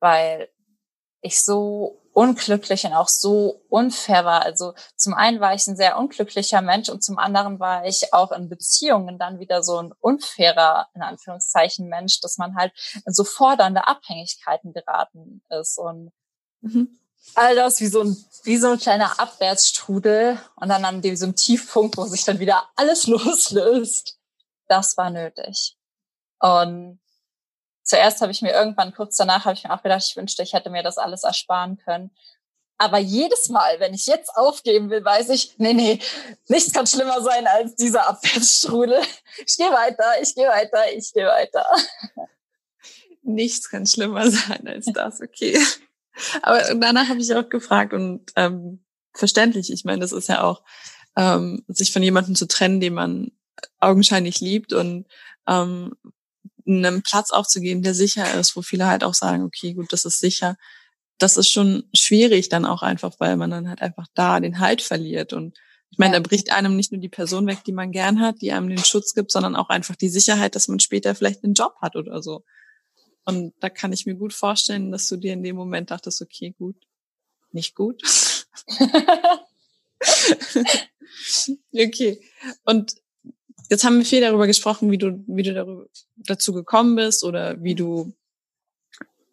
weil 0.00 0.48
ich 1.20 1.42
so 1.42 2.02
unglücklich 2.12 2.84
und 2.84 2.92
auch 2.92 3.08
so 3.08 3.62
unfair 3.68 4.24
war. 4.24 4.42
Also 4.42 4.74
zum 4.94 5.14
einen 5.14 5.40
war 5.40 5.54
ich 5.54 5.66
ein 5.66 5.76
sehr 5.76 5.98
unglücklicher 5.98 6.62
Mensch 6.62 6.88
und 6.88 7.02
zum 7.02 7.18
anderen 7.18 7.58
war 7.58 7.86
ich 7.86 8.12
auch 8.12 8.30
in 8.30 8.48
Beziehungen 8.48 9.18
dann 9.18 9.40
wieder 9.40 9.62
so 9.62 9.78
ein 9.78 9.92
unfairer, 10.00 10.88
in 10.94 11.02
Anführungszeichen, 11.02 11.88
Mensch, 11.88 12.20
dass 12.20 12.38
man 12.38 12.54
halt 12.54 12.72
in 13.04 13.12
so 13.12 13.24
fordernde 13.24 13.86
Abhängigkeiten 13.88 14.72
geraten 14.72 15.42
ist 15.48 15.76
und 15.76 16.12
mhm. 16.60 17.00
all 17.34 17.56
das 17.56 17.80
wie 17.80 17.88
so 17.88 18.02
ein, 18.02 18.16
wie 18.44 18.58
so 18.58 18.68
ein 18.68 18.78
kleiner 18.78 19.18
Abwärtsstrudel 19.18 20.38
und 20.56 20.68
dann 20.68 20.84
an 20.84 21.02
diesem 21.02 21.34
Tiefpunkt, 21.34 21.96
wo 21.96 22.04
sich 22.04 22.24
dann 22.24 22.38
wieder 22.38 22.68
alles 22.76 23.06
loslöst. 23.08 24.18
Das 24.68 24.96
war 24.96 25.10
nötig. 25.10 25.76
Und 26.38 27.00
zuerst 27.84 28.20
habe 28.20 28.32
ich 28.32 28.42
mir 28.42 28.52
irgendwann 28.52 28.92
kurz 28.92 29.16
danach 29.16 29.44
habe 29.44 29.54
ich 29.54 29.64
mir 29.64 29.72
auch 29.72 29.82
gedacht, 29.82 30.04
ich 30.08 30.16
wünschte, 30.16 30.42
ich 30.42 30.54
hätte 30.54 30.70
mir 30.70 30.82
das 30.82 30.98
alles 30.98 31.22
ersparen 31.22 31.78
können. 31.78 32.10
Aber 32.76 32.98
jedes 32.98 33.50
Mal, 33.50 33.78
wenn 33.78 33.94
ich 33.94 34.06
jetzt 34.06 34.30
aufgeben 34.34 34.90
will, 34.90 35.04
weiß 35.04 35.28
ich, 35.28 35.54
nee, 35.58 35.74
nee, 35.74 36.00
nichts 36.48 36.72
kann 36.72 36.86
schlimmer 36.86 37.22
sein 37.22 37.46
als 37.46 37.76
dieser 37.76 38.08
Abwärtsstrudel. 38.08 39.00
Ich 39.46 39.56
gehe 39.56 39.70
weiter, 39.70 40.04
ich 40.20 40.34
gehe 40.34 40.48
weiter, 40.48 40.92
ich 40.92 41.12
gehe 41.12 41.26
weiter. 41.26 41.64
Nichts 43.22 43.70
kann 43.70 43.86
schlimmer 43.86 44.30
sein 44.30 44.66
als 44.66 44.86
das, 44.86 45.20
okay. 45.20 45.58
Aber 46.42 46.74
danach 46.74 47.08
habe 47.08 47.20
ich 47.20 47.34
auch 47.34 47.48
gefragt 47.48 47.92
und 47.92 48.30
ähm, 48.36 48.84
verständlich, 49.14 49.72
ich 49.72 49.84
meine, 49.84 50.00
das 50.00 50.12
ist 50.12 50.28
ja 50.28 50.42
auch, 50.42 50.62
ähm, 51.16 51.64
sich 51.68 51.92
von 51.92 52.02
jemandem 52.02 52.34
zu 52.34 52.46
trennen, 52.46 52.80
den 52.80 52.94
man 52.94 53.30
augenscheinlich 53.80 54.40
liebt 54.40 54.72
und 54.72 55.06
ähm, 55.46 55.94
einen 56.66 57.02
Platz 57.02 57.30
aufzugeben, 57.30 57.82
der 57.82 57.94
sicher 57.94 58.38
ist, 58.38 58.56
wo 58.56 58.62
viele 58.62 58.86
halt 58.86 59.04
auch 59.04 59.14
sagen, 59.14 59.44
okay, 59.44 59.74
gut, 59.74 59.92
das 59.92 60.04
ist 60.04 60.18
sicher. 60.18 60.56
Das 61.18 61.36
ist 61.36 61.50
schon 61.50 61.84
schwierig 61.94 62.48
dann 62.48 62.64
auch 62.64 62.82
einfach, 62.82 63.14
weil 63.18 63.36
man 63.36 63.50
dann 63.50 63.68
halt 63.68 63.82
einfach 63.82 64.06
da 64.14 64.40
den 64.40 64.58
Halt 64.58 64.82
verliert. 64.82 65.32
Und 65.32 65.56
ich 65.90 65.98
meine, 65.98 66.14
ja. 66.14 66.20
da 66.20 66.28
bricht 66.28 66.50
einem 66.50 66.76
nicht 66.76 66.90
nur 66.92 67.00
die 67.00 67.08
Person 67.08 67.46
weg, 67.46 67.58
die 67.64 67.72
man 67.72 67.92
gern 67.92 68.20
hat, 68.20 68.40
die 68.40 68.52
einem 68.52 68.68
den 68.68 68.84
Schutz 68.84 69.14
gibt, 69.14 69.30
sondern 69.30 69.54
auch 69.56 69.68
einfach 69.68 69.96
die 69.96 70.08
Sicherheit, 70.08 70.54
dass 70.56 70.68
man 70.68 70.80
später 70.80 71.14
vielleicht 71.14 71.44
einen 71.44 71.54
Job 71.54 71.74
hat 71.80 71.96
oder 71.96 72.22
so. 72.22 72.44
Und 73.24 73.54
da 73.60 73.70
kann 73.70 73.92
ich 73.92 74.06
mir 74.06 74.16
gut 74.16 74.32
vorstellen, 74.34 74.90
dass 74.90 75.06
du 75.08 75.16
dir 75.16 75.32
in 75.32 75.42
dem 75.42 75.56
Moment 75.56 75.90
dachtest, 75.90 76.20
okay, 76.20 76.54
gut, 76.58 76.76
nicht 77.52 77.74
gut. 77.74 78.02
okay. 81.72 82.20
Und 82.64 82.94
Jetzt 83.70 83.84
haben 83.84 83.98
wir 83.98 84.04
viel 84.04 84.20
darüber 84.20 84.46
gesprochen, 84.46 84.90
wie 84.90 84.98
du, 84.98 85.24
wie 85.26 85.42
du 85.42 85.54
darüber, 85.54 85.86
dazu 86.16 86.52
gekommen 86.52 86.96
bist 86.96 87.24
oder 87.24 87.62
wie 87.62 87.74
du 87.74 88.12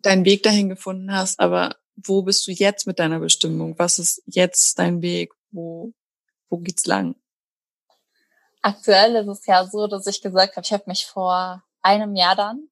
deinen 0.01 0.25
Weg 0.25 0.43
dahin 0.43 0.69
gefunden 0.69 1.13
hast. 1.13 1.39
Aber 1.39 1.75
wo 1.95 2.21
bist 2.21 2.47
du 2.47 2.51
jetzt 2.51 2.87
mit 2.87 2.99
deiner 2.99 3.19
Bestimmung? 3.19 3.77
Was 3.77 3.99
ist 3.99 4.23
jetzt 4.25 4.79
dein 4.79 5.01
Weg? 5.01 5.33
Wo, 5.51 5.93
wo 6.49 6.57
geht's 6.57 6.85
lang? 6.85 7.15
Aktuell 8.61 9.15
ist 9.15 9.27
es 9.27 9.45
ja 9.45 9.65
so, 9.65 9.87
dass 9.87 10.07
ich 10.07 10.21
gesagt 10.21 10.55
habe, 10.55 10.65
ich 10.65 10.73
habe 10.73 10.83
mich 10.85 11.05
vor 11.05 11.63
einem 11.81 12.15
Jahr 12.15 12.35
dann 12.35 12.69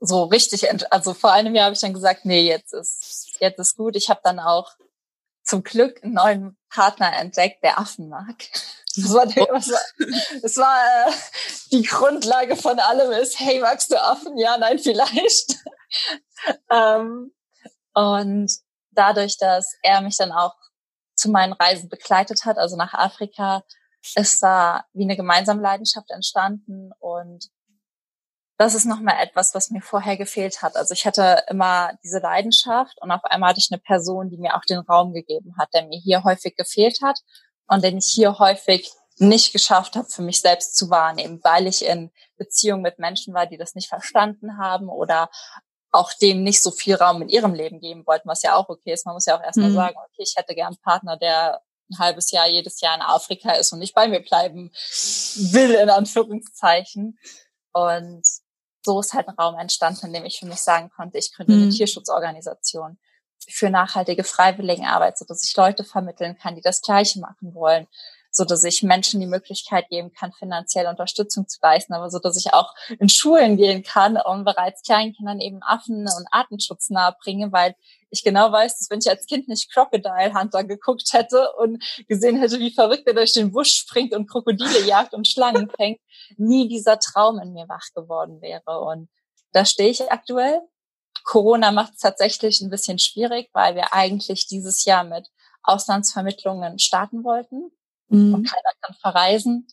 so 0.00 0.24
richtig, 0.24 0.66
also 0.90 1.14
vor 1.14 1.32
einem 1.32 1.54
Jahr 1.54 1.66
habe 1.66 1.74
ich 1.74 1.80
dann 1.80 1.94
gesagt, 1.94 2.24
nee, 2.24 2.42
jetzt 2.42 2.72
ist, 2.72 3.36
jetzt 3.38 3.60
ist 3.60 3.76
gut. 3.76 3.94
Ich 3.94 4.10
habe 4.10 4.20
dann 4.24 4.40
auch 4.40 4.72
zum 5.44 5.62
Glück 5.62 6.02
einen 6.02 6.14
neuen 6.14 6.56
Partner 6.70 7.16
entdeckt, 7.16 7.62
der 7.62 7.78
Affen 7.78 8.08
mag. 8.08 8.48
Das 8.96 9.14
war, 9.14 9.26
der, 9.26 9.46
das 9.46 9.70
war, 9.70 9.80
das 10.42 10.56
war 10.56 11.08
äh, 11.08 11.12
die 11.70 11.82
Grundlage 11.82 12.56
von 12.56 12.78
allem 12.78 13.12
ist, 13.12 13.40
hey, 13.40 13.60
magst 13.60 13.90
du 13.90 14.00
Affen? 14.00 14.36
Ja, 14.36 14.58
nein, 14.58 14.78
vielleicht. 14.78 15.56
ähm, 16.70 17.32
und 17.94 18.52
dadurch, 18.90 19.38
dass 19.38 19.74
er 19.82 20.02
mich 20.02 20.16
dann 20.16 20.32
auch 20.32 20.54
zu 21.14 21.30
meinen 21.30 21.54
Reisen 21.54 21.88
begleitet 21.88 22.44
hat, 22.44 22.58
also 22.58 22.76
nach 22.76 22.92
Afrika, 22.92 23.62
ist 24.14 24.42
da 24.42 24.84
wie 24.92 25.04
eine 25.04 25.16
gemeinsame 25.16 25.62
Leidenschaft 25.62 26.10
entstanden 26.10 26.90
und 26.98 27.48
das 28.58 28.74
ist 28.74 28.84
nochmal 28.84 29.16
etwas, 29.20 29.54
was 29.54 29.70
mir 29.70 29.80
vorher 29.80 30.16
gefehlt 30.16 30.62
hat. 30.62 30.76
Also 30.76 30.92
ich 30.92 31.06
hatte 31.06 31.42
immer 31.48 31.92
diese 32.04 32.18
Leidenschaft 32.18 33.00
und 33.00 33.10
auf 33.10 33.24
einmal 33.24 33.50
hatte 33.50 33.60
ich 33.60 33.68
eine 33.72 33.80
Person, 33.80 34.28
die 34.28 34.36
mir 34.36 34.54
auch 34.54 34.64
den 34.68 34.78
Raum 34.78 35.12
gegeben 35.12 35.56
hat, 35.58 35.70
der 35.72 35.86
mir 35.86 35.98
hier 35.98 36.22
häufig 36.22 36.54
gefehlt 36.56 36.98
hat 37.02 37.18
und 37.72 37.82
den 37.82 37.98
ich 37.98 38.12
hier 38.12 38.38
häufig 38.38 38.90
nicht 39.18 39.52
geschafft 39.52 39.96
habe, 39.96 40.08
für 40.08 40.22
mich 40.22 40.40
selbst 40.40 40.76
zu 40.76 40.90
wahrnehmen, 40.90 41.40
weil 41.42 41.66
ich 41.66 41.84
in 41.84 42.10
Beziehung 42.36 42.82
mit 42.82 42.98
Menschen 42.98 43.34
war, 43.34 43.46
die 43.46 43.56
das 43.56 43.74
nicht 43.74 43.88
verstanden 43.88 44.58
haben 44.58 44.88
oder 44.88 45.30
auch 45.90 46.12
dem 46.14 46.42
nicht 46.42 46.62
so 46.62 46.70
viel 46.70 46.94
Raum 46.96 47.22
in 47.22 47.28
ihrem 47.28 47.54
Leben 47.54 47.80
geben 47.80 48.06
wollten, 48.06 48.28
was 48.28 48.42
ja 48.42 48.56
auch 48.56 48.68
okay 48.68 48.92
ist. 48.92 49.06
Man 49.06 49.14
muss 49.14 49.26
ja 49.26 49.38
auch 49.38 49.42
erstmal 49.42 49.70
mhm. 49.70 49.74
sagen, 49.74 49.96
okay, 49.96 50.22
ich 50.22 50.34
hätte 50.36 50.54
gern 50.54 50.68
einen 50.68 50.82
Partner, 50.82 51.16
der 51.16 51.62
ein 51.90 51.98
halbes 51.98 52.30
Jahr 52.30 52.46
jedes 52.46 52.80
Jahr 52.80 52.94
in 52.94 53.02
Afrika 53.02 53.52
ist 53.52 53.72
und 53.72 53.78
nicht 53.78 53.94
bei 53.94 54.08
mir 54.08 54.20
bleiben 54.20 54.70
will, 55.52 55.74
in 55.74 55.90
Anführungszeichen. 55.90 57.18
Und 57.72 58.22
so 58.84 59.00
ist 59.00 59.12
halt 59.12 59.28
ein 59.28 59.34
Raum 59.34 59.58
entstanden, 59.58 60.06
in 60.06 60.12
dem 60.12 60.24
ich 60.24 60.38
für 60.38 60.46
mich 60.46 60.60
sagen 60.60 60.90
konnte, 60.90 61.18
ich 61.18 61.32
gründe 61.34 61.52
eine 61.54 61.66
mhm. 61.66 61.70
Tierschutzorganisation 61.70 62.98
für 63.52 63.70
nachhaltige 63.70 64.24
Freiwilligenarbeit, 64.24 65.18
so 65.18 65.24
dass 65.24 65.44
ich 65.44 65.56
Leute 65.56 65.84
vermitteln 65.84 66.36
kann, 66.36 66.54
die 66.54 66.62
das 66.62 66.80
Gleiche 66.80 67.20
machen 67.20 67.54
wollen, 67.54 67.86
so 68.30 68.44
dass 68.44 68.64
ich 68.64 68.82
Menschen 68.82 69.20
die 69.20 69.26
Möglichkeit 69.26 69.88
geben 69.90 70.12
kann, 70.12 70.32
finanzielle 70.32 70.88
Unterstützung 70.88 71.46
zu 71.46 71.58
leisten, 71.62 71.92
aber 71.92 72.10
so 72.10 72.18
dass 72.18 72.36
ich 72.36 72.54
auch 72.54 72.74
in 72.98 73.10
Schulen 73.10 73.56
gehen 73.58 73.82
kann 73.82 74.16
und 74.16 74.44
bereits 74.44 74.82
Kleinkindern 74.82 75.40
eben 75.40 75.62
Affen- 75.62 76.08
und 76.08 76.26
Artenschutz 76.30 76.88
nahebringe, 76.88 77.52
weil 77.52 77.76
ich 78.08 78.24
genau 78.24 78.50
weiß, 78.50 78.78
dass 78.78 78.90
wenn 78.90 79.00
ich 79.00 79.08
als 79.08 79.26
Kind 79.26 79.48
nicht 79.48 79.72
Crocodile 79.72 80.34
Hunter 80.34 80.64
geguckt 80.64 81.12
hätte 81.12 81.52
und 81.58 81.82
gesehen 82.08 82.38
hätte, 82.38 82.58
wie 82.58 82.70
verrückt 82.70 83.06
er 83.06 83.14
durch 83.14 83.34
den 83.34 83.52
Busch 83.52 83.74
springt 83.74 84.14
und 84.14 84.28
Krokodile 84.28 84.86
jagt 84.86 85.14
und 85.14 85.28
Schlangen 85.28 85.70
fängt, 85.76 86.00
nie 86.36 86.68
dieser 86.68 86.98
Traum 86.98 87.38
in 87.38 87.52
mir 87.52 87.68
wach 87.68 87.88
geworden 87.94 88.40
wäre. 88.40 88.80
Und 88.80 89.08
da 89.52 89.64
stehe 89.64 89.90
ich 89.90 90.10
aktuell. 90.10 90.60
Corona 91.24 91.72
macht 91.72 91.94
es 91.94 92.00
tatsächlich 92.00 92.60
ein 92.60 92.70
bisschen 92.70 92.98
schwierig, 92.98 93.50
weil 93.52 93.74
wir 93.74 93.92
eigentlich 93.94 94.46
dieses 94.46 94.84
Jahr 94.84 95.04
mit 95.04 95.28
Auslandsvermittlungen 95.62 96.78
starten 96.78 97.24
wollten 97.24 97.70
mhm. 98.08 98.34
und 98.34 98.48
keiner 98.48 98.70
kann 98.80 98.96
verreisen. 98.96 99.66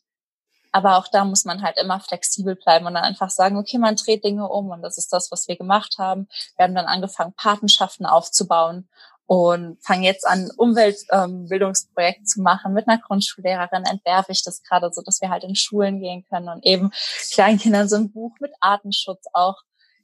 Aber 0.72 0.98
auch 0.98 1.08
da 1.08 1.26
muss 1.26 1.46
man 1.46 1.64
halt 1.64 1.78
immer 1.78 2.00
flexibel 2.00 2.56
bleiben 2.56 2.86
und 2.86 2.94
dann 2.94 3.04
einfach 3.04 3.32
sagen, 3.32 3.58
okay, 3.58 3.80
man 3.80 3.96
dreht 3.96 4.24
Dinge 4.24 4.48
um 4.48 4.70
und 4.70 4.84
das 4.84 4.98
ist 5.00 5.12
das, 5.12 5.32
was 5.32 5.48
wir 5.48 5.58
gemacht 5.58 5.96
haben. 5.98 6.28
Wir 6.58 6.66
haben 6.66 6.76
dann 6.76 6.86
angefangen, 6.86 7.34
Patenschaften 7.34 8.06
aufzubauen 8.06 8.88
und 9.26 9.78
fange 9.84 10.06
jetzt 10.06 10.28
an, 10.28 10.50
Umweltbildungsprojekte 10.58 12.22
ähm, 12.22 12.26
zu 12.26 12.42
machen. 12.42 12.74
Mit 12.74 12.88
einer 12.88 13.00
Grundschullehrerin 13.00 13.84
entwerfe 13.86 14.32
ich 14.32 14.44
das 14.44 14.62
gerade 14.64 14.92
so, 14.92 15.02
dass 15.02 15.22
wir 15.22 15.30
halt 15.30 15.44
in 15.44 15.56
Schulen 15.56 16.00
gehen 16.00 16.26
können 16.30 16.50
und 16.50 16.66
eben 16.66 16.92
Kleinkindern 17.32 17.88
so 17.88 17.96
ein 17.96 18.12
Buch 18.12 18.36
mit 18.40 18.52
Artenschutz 18.60 19.26
auch 19.34 19.58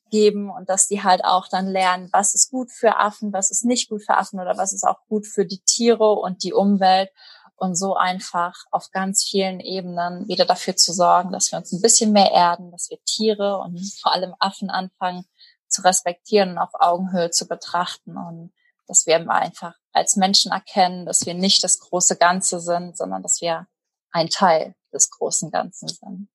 geben 0.10 0.50
und 0.50 0.70
dass 0.70 0.88
die 0.88 1.04
halt 1.04 1.24
auch 1.24 1.48
dann 1.48 1.68
lernen, 1.68 2.10
was 2.12 2.36
ist 2.36 2.52
gut 2.52 2.72
für 2.72 2.98
Affen, 2.98 3.34
was 3.34 3.52
ist 3.52 3.66
nicht 3.66 3.90
gut 3.90 4.04
für 4.04 4.16
Affen 4.18 4.40
oder 4.40 4.58
was 4.58 4.74
ist 4.74 4.84
auch 4.84 5.00
gut 5.08 5.28
für 5.28 5.46
die 5.46 5.60
Tiere 5.60 6.14
und 6.14 6.44
die 6.44 6.54
Umwelt 6.54 7.10
und 7.58 7.76
so 7.76 7.96
einfach 7.96 8.54
auf 8.72 8.92
ganz 8.92 9.24
vielen 9.24 9.60
Ebenen 9.60 10.28
wieder 10.28 10.46
dafür 10.46 10.76
zu 10.76 10.94
sorgen, 10.94 11.32
dass 11.32 11.52
wir 11.52 11.60
uns 11.60 11.72
ein 11.72 11.82
bisschen 11.82 12.12
mehr 12.12 12.32
erden, 12.32 12.72
dass 12.72 12.90
wir 12.90 12.98
Tiere 13.06 13.58
und 13.58 13.80
vor 14.02 14.14
allem 14.14 14.36
Affen 14.40 14.70
anfangen 14.70 15.26
zu 15.68 15.82
respektieren 15.82 16.52
und 16.52 16.58
auf 16.58 16.74
Augenhöhe 16.74 17.32
zu 17.32 17.48
betrachten 17.48 18.18
und 18.18 18.54
dass 18.88 19.06
wir 19.06 19.30
einfach 19.30 19.74
als 19.94 20.16
Menschen 20.16 20.52
erkennen, 20.52 21.06
dass 21.06 21.26
wir 21.26 21.34
nicht 21.34 21.64
das 21.64 21.80
große 21.80 22.18
Ganze 22.18 22.60
sind, 22.60 22.98
sondern 22.98 23.24
dass 23.24 23.42
wir 23.42 23.68
ein 24.12 24.30
Teil 24.30 24.76
des 24.94 25.10
großen 25.10 25.50
Ganzen 25.50 25.88
sind. 25.88 26.30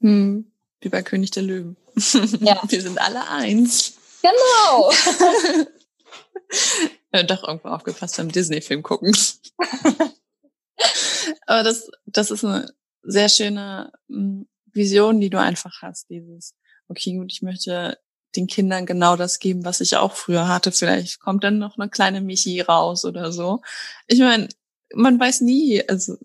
Hm, 0.00 0.53
wie 0.84 0.88
bei 0.90 1.02
König 1.02 1.30
der 1.32 1.42
Löwen. 1.42 1.76
Ja. 2.40 2.60
Wir 2.68 2.82
sind 2.82 3.00
alle 3.00 3.28
eins. 3.28 3.94
Genau. 4.22 4.92
ja, 7.12 7.22
doch 7.22 7.46
irgendwo 7.46 7.68
aufgepasst 7.68 8.16
beim 8.16 8.30
Disney-Film 8.30 8.82
gucken. 8.82 9.16
Aber 11.46 11.62
das, 11.62 11.90
das 12.06 12.30
ist 12.30 12.44
eine 12.44 12.72
sehr 13.02 13.28
schöne 13.28 13.92
hm, 14.08 14.48
Vision, 14.72 15.20
die 15.20 15.30
du 15.30 15.38
einfach 15.38 15.82
hast, 15.82 16.10
dieses, 16.10 16.54
okay, 16.88 17.16
gut, 17.16 17.32
ich 17.32 17.42
möchte 17.42 17.98
den 18.34 18.46
Kindern 18.46 18.86
genau 18.86 19.16
das 19.16 19.38
geben, 19.38 19.64
was 19.64 19.80
ich 19.80 19.96
auch 19.96 20.14
früher 20.14 20.48
hatte. 20.48 20.72
Vielleicht 20.72 21.20
kommt 21.20 21.44
dann 21.44 21.58
noch 21.58 21.78
eine 21.78 21.88
kleine 21.88 22.20
Michi 22.20 22.60
raus 22.60 23.04
oder 23.04 23.30
so. 23.30 23.62
Ich 24.08 24.18
meine, 24.18 24.48
man 24.92 25.20
weiß 25.20 25.42
nie, 25.42 25.86
also 25.88 26.16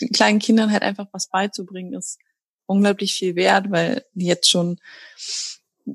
den 0.00 0.10
kleinen 0.10 0.38
Kindern 0.38 0.70
halt 0.70 0.82
einfach 0.82 1.06
was 1.12 1.28
beizubringen, 1.28 1.94
ist 1.94 2.18
unglaublich 2.70 3.14
viel 3.14 3.34
wert, 3.36 3.70
weil 3.70 4.04
jetzt 4.14 4.48
schon 4.48 4.78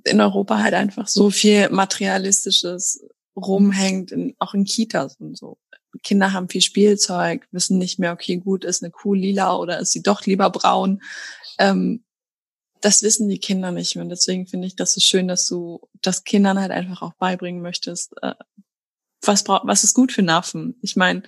in 0.03 0.19
Europa 0.19 0.61
halt 0.61 0.73
einfach 0.73 1.07
so 1.07 1.29
viel 1.29 1.69
materialistisches 1.69 3.05
rumhängt, 3.35 4.11
in, 4.11 4.35
auch 4.39 4.53
in 4.53 4.65
Kitas 4.65 5.15
und 5.19 5.37
so. 5.37 5.57
Kinder 6.03 6.33
haben 6.33 6.49
viel 6.49 6.61
Spielzeug, 6.61 7.47
wissen 7.51 7.77
nicht 7.77 7.99
mehr, 7.99 8.11
okay, 8.11 8.37
gut, 8.37 8.65
ist 8.65 8.83
eine 8.83 8.91
Kuh 8.91 9.13
lila 9.13 9.55
oder 9.55 9.79
ist 9.79 9.93
sie 9.93 10.03
doch 10.03 10.25
lieber 10.25 10.49
braun. 10.49 11.01
Ähm, 11.57 12.03
das 12.81 13.01
wissen 13.01 13.29
die 13.29 13.39
Kinder 13.39 13.71
nicht 13.71 13.95
mehr. 13.95 14.03
Und 14.03 14.09
deswegen 14.09 14.45
finde 14.45 14.67
ich 14.67 14.75
das 14.75 14.93
so 14.93 14.99
schön, 14.99 15.29
dass 15.29 15.47
du 15.47 15.79
das 16.01 16.25
Kindern 16.25 16.59
halt 16.59 16.71
einfach 16.71 17.01
auch 17.01 17.13
beibringen 17.13 17.61
möchtest, 17.61 18.13
äh, 18.21 18.35
was 19.21 19.45
braucht, 19.45 19.65
was 19.65 19.85
ist 19.85 19.93
gut 19.93 20.11
für 20.11 20.27
Affen. 20.27 20.75
Ich 20.81 20.97
meine, 20.97 21.23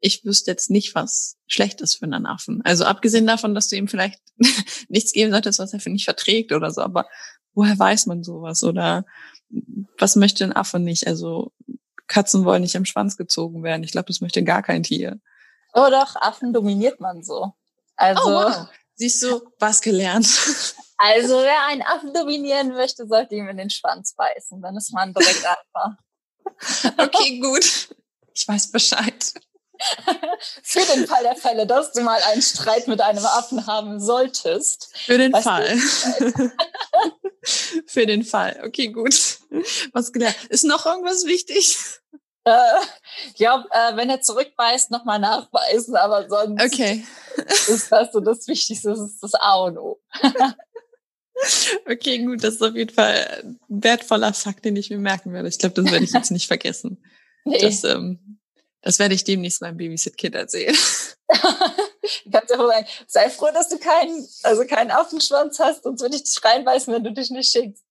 ich 0.00 0.24
wüsste 0.24 0.50
jetzt 0.50 0.70
nicht, 0.70 0.94
was 0.94 1.36
schlecht 1.46 1.80
ist 1.80 1.96
für 1.96 2.04
einen 2.04 2.26
Affen. 2.26 2.60
Also 2.64 2.84
abgesehen 2.84 3.26
davon, 3.26 3.54
dass 3.54 3.68
du 3.68 3.76
ihm 3.76 3.88
vielleicht 3.88 4.20
nichts 4.88 5.12
geben 5.12 5.32
solltest, 5.32 5.58
was 5.58 5.72
er 5.72 5.80
für 5.80 5.90
nicht 5.90 6.04
verträgt 6.04 6.52
oder 6.52 6.70
so, 6.70 6.82
aber 6.82 7.06
woher 7.54 7.78
weiß 7.78 8.06
man 8.06 8.22
sowas? 8.22 8.62
Oder 8.62 9.04
was 9.98 10.16
möchte 10.16 10.44
ein 10.44 10.54
Affe 10.54 10.78
nicht? 10.78 11.06
Also 11.06 11.52
Katzen 12.06 12.44
wollen 12.44 12.62
nicht 12.62 12.76
am 12.76 12.84
Schwanz 12.84 13.16
gezogen 13.16 13.62
werden. 13.62 13.82
Ich 13.82 13.92
glaube, 13.92 14.06
das 14.06 14.20
möchte 14.20 14.44
gar 14.44 14.62
kein 14.62 14.82
Tier. 14.82 15.20
Oh 15.74 15.88
doch, 15.90 16.16
Affen 16.16 16.52
dominiert 16.52 17.00
man 17.00 17.22
so. 17.22 17.52
Also 17.96 18.22
oh, 18.24 18.32
wow. 18.32 18.68
siehst 18.94 19.22
du, 19.22 19.40
was 19.58 19.80
gelernt. 19.80 20.28
Also 21.00 21.42
wer 21.42 21.64
einen 21.66 21.82
Affen 21.82 22.12
dominieren 22.12 22.72
möchte, 22.72 23.06
sollte 23.06 23.36
ihm 23.36 23.48
in 23.48 23.56
den 23.56 23.70
Schwanz 23.70 24.16
beißen. 24.16 24.60
Dann 24.60 24.76
ist 24.76 24.92
man 24.92 25.14
direkt 25.14 25.46
Alpha. 25.46 25.96
okay, 26.98 27.38
gut. 27.38 27.94
Ich 28.34 28.48
weiß 28.48 28.72
Bescheid. 28.72 29.32
Für 30.62 30.80
den 30.94 31.06
Fall 31.06 31.22
der 31.22 31.36
Fälle, 31.36 31.66
dass 31.66 31.92
du 31.92 32.02
mal 32.02 32.20
einen 32.32 32.42
Streit 32.42 32.88
mit 32.88 33.00
einem 33.00 33.24
Affen 33.24 33.66
haben 33.66 34.00
solltest. 34.00 34.90
Für 35.06 35.18
den 35.18 35.32
Fall. 35.32 35.76
Für 37.86 38.06
den 38.06 38.24
Fall. 38.24 38.60
Okay, 38.66 38.88
gut. 38.88 39.38
Was 39.92 40.12
gelernt. 40.12 40.36
Ist 40.48 40.64
noch 40.64 40.86
irgendwas 40.86 41.24
wichtig? 41.24 41.78
Äh, 42.44 42.80
ich 43.28 43.34
glaube, 43.34 43.68
äh, 43.70 43.96
wenn 43.96 44.10
er 44.10 44.20
zurückbeißt, 44.20 44.90
nochmal 44.90 45.18
nachbeißen, 45.18 45.96
aber 45.96 46.28
sonst 46.28 46.62
okay. 46.62 47.04
ist 47.36 47.90
das 47.90 48.12
so 48.12 48.20
das 48.20 48.46
Wichtigste, 48.48 48.90
das 48.90 49.00
ist 49.00 49.22
das 49.22 49.34
A 49.34 49.56
und 49.64 49.78
O. 49.78 50.00
okay, 51.90 52.18
gut, 52.24 52.42
das 52.42 52.54
ist 52.54 52.62
auf 52.62 52.74
jeden 52.74 52.92
Fall 52.92 53.42
ein 53.42 53.60
wertvoller 53.68 54.32
Fakt, 54.34 54.64
den 54.64 54.76
ich 54.76 54.90
mir 54.90 54.98
merken 54.98 55.32
werde. 55.32 55.48
Ich 55.48 55.58
glaube, 55.58 55.80
das 55.80 55.90
werde 55.92 56.04
ich 56.04 56.12
jetzt 56.12 56.30
nicht 56.30 56.46
vergessen. 56.46 57.02
Nee. 57.44 57.60
Das, 57.62 57.82
ähm, 57.84 58.37
das 58.82 58.98
werde 58.98 59.14
ich 59.14 59.24
demnächst 59.24 59.60
meinem 59.60 59.76
Babysit-Kind 59.76 60.34
erzählen. 60.34 60.76
Kannst 62.32 62.50
ja 62.50 62.56
sagen, 62.56 62.86
sei 63.06 63.30
froh, 63.30 63.50
dass 63.52 63.68
du 63.68 63.78
keinen, 63.78 64.26
also 64.44 64.64
keinen 64.64 64.90
Affenschwanz 64.90 65.58
hast, 65.58 65.82
sonst 65.82 66.00
würde 66.00 66.16
ich 66.16 66.24
dich 66.24 66.42
reinbeißen, 66.42 66.92
wenn 66.92 67.04
du 67.04 67.12
dich 67.12 67.30
nicht 67.30 67.50
schickst. 67.50 67.84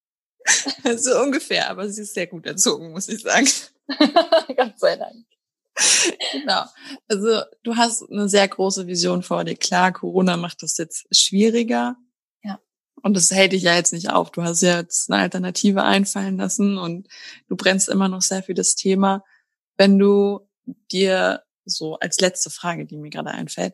so 0.97 1.19
ungefähr, 1.21 1.69
aber 1.69 1.89
sie 1.89 2.01
ist 2.01 2.13
sehr 2.13 2.27
gut 2.27 2.45
erzogen, 2.45 2.91
muss 2.91 3.09
ich 3.09 3.21
sagen. 3.21 3.47
Gott 4.55 4.79
sei 4.79 4.95
Dank. 4.95 5.25
Genau. 6.31 6.63
Also 7.07 7.41
du 7.63 7.75
hast 7.75 8.09
eine 8.09 8.29
sehr 8.29 8.47
große 8.47 8.87
Vision 8.87 9.23
vor 9.23 9.43
dir. 9.43 9.55
Klar, 9.55 9.91
Corona 9.91 10.37
macht 10.37 10.63
das 10.63 10.77
jetzt 10.77 11.05
schwieriger. 11.15 11.97
Ja. 12.43 12.59
Und 13.03 13.15
das 13.15 13.29
hält 13.29 13.51
dich 13.51 13.63
ja 13.63 13.75
jetzt 13.75 13.93
nicht 13.93 14.09
auf. 14.09 14.31
Du 14.31 14.41
hast 14.41 14.61
ja 14.61 14.79
jetzt 14.79 15.11
eine 15.11 15.21
Alternative 15.21 15.83
einfallen 15.83 16.37
lassen 16.37 16.77
und 16.77 17.07
du 17.47 17.55
brennst 17.55 17.89
immer 17.89 18.07
noch 18.07 18.21
sehr 18.21 18.41
für 18.41 18.55
das 18.55 18.75
Thema. 18.75 19.23
Wenn 19.77 19.99
du 19.99 20.46
dir 20.91 21.43
so 21.65 21.97
als 21.99 22.19
letzte 22.19 22.49
Frage, 22.49 22.85
die 22.85 22.97
mir 22.97 23.09
gerade 23.09 23.31
einfällt, 23.31 23.73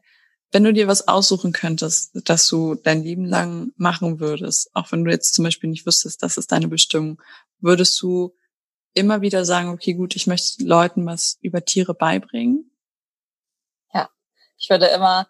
wenn 0.54 0.64
du 0.64 0.72
dir 0.72 0.88
was 0.88 1.08
aussuchen 1.08 1.52
könntest, 1.52 2.12
dass 2.30 2.48
du 2.48 2.76
dein 2.76 3.02
Leben 3.04 3.26
lang 3.26 3.72
machen 3.76 4.20
würdest, 4.20 4.70
auch 4.76 4.92
wenn 4.92 5.04
du 5.04 5.12
jetzt 5.12 5.34
zum 5.34 5.44
Beispiel 5.44 5.70
nicht 5.70 5.86
wüsstest, 5.86 6.22
das 6.22 6.38
ist 6.38 6.52
deine 6.52 6.68
Bestimmung, 6.68 7.20
würdest 7.60 8.00
du 8.02 8.36
immer 8.94 9.22
wieder 9.22 9.46
sagen, 9.46 9.70
okay, 9.70 9.94
gut, 9.94 10.16
ich 10.16 10.28
möchte 10.28 10.64
Leuten 10.64 11.06
was 11.08 11.40
über 11.42 11.66
Tiere 11.66 11.96
beibringen? 11.96 12.72
Ja, 13.94 14.10
ich 14.60 14.70
würde 14.70 14.86
immer, 14.88 15.28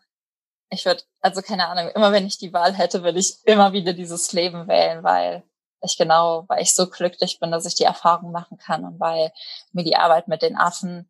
ich 0.70 0.86
würde, 0.86 1.04
also 1.22 1.42
keine 1.42 1.68
Ahnung, 1.70 1.90
immer 1.96 2.12
wenn 2.12 2.28
ich 2.28 2.38
die 2.38 2.52
Wahl 2.52 2.74
hätte, 2.74 3.04
würde 3.04 3.20
ich 3.20 3.38
immer 3.46 3.72
wieder 3.72 3.94
dieses 3.94 4.34
Leben 4.34 4.68
wählen, 4.68 5.04
weil 5.04 5.44
ich 5.82 5.98
genau, 5.98 6.46
weil 6.50 6.62
ich 6.62 6.76
so 6.76 6.90
glücklich 6.90 7.40
bin, 7.40 7.52
dass 7.52 7.66
ich 7.66 7.76
die 7.76 7.84
Erfahrung 7.84 8.32
machen 8.32 8.58
kann 8.58 8.84
und 8.84 9.00
weil 9.00 9.32
mir 9.72 9.84
die 9.84 9.96
Arbeit 9.96 10.28
mit 10.28 10.42
den 10.42 10.58
Affen, 10.58 11.10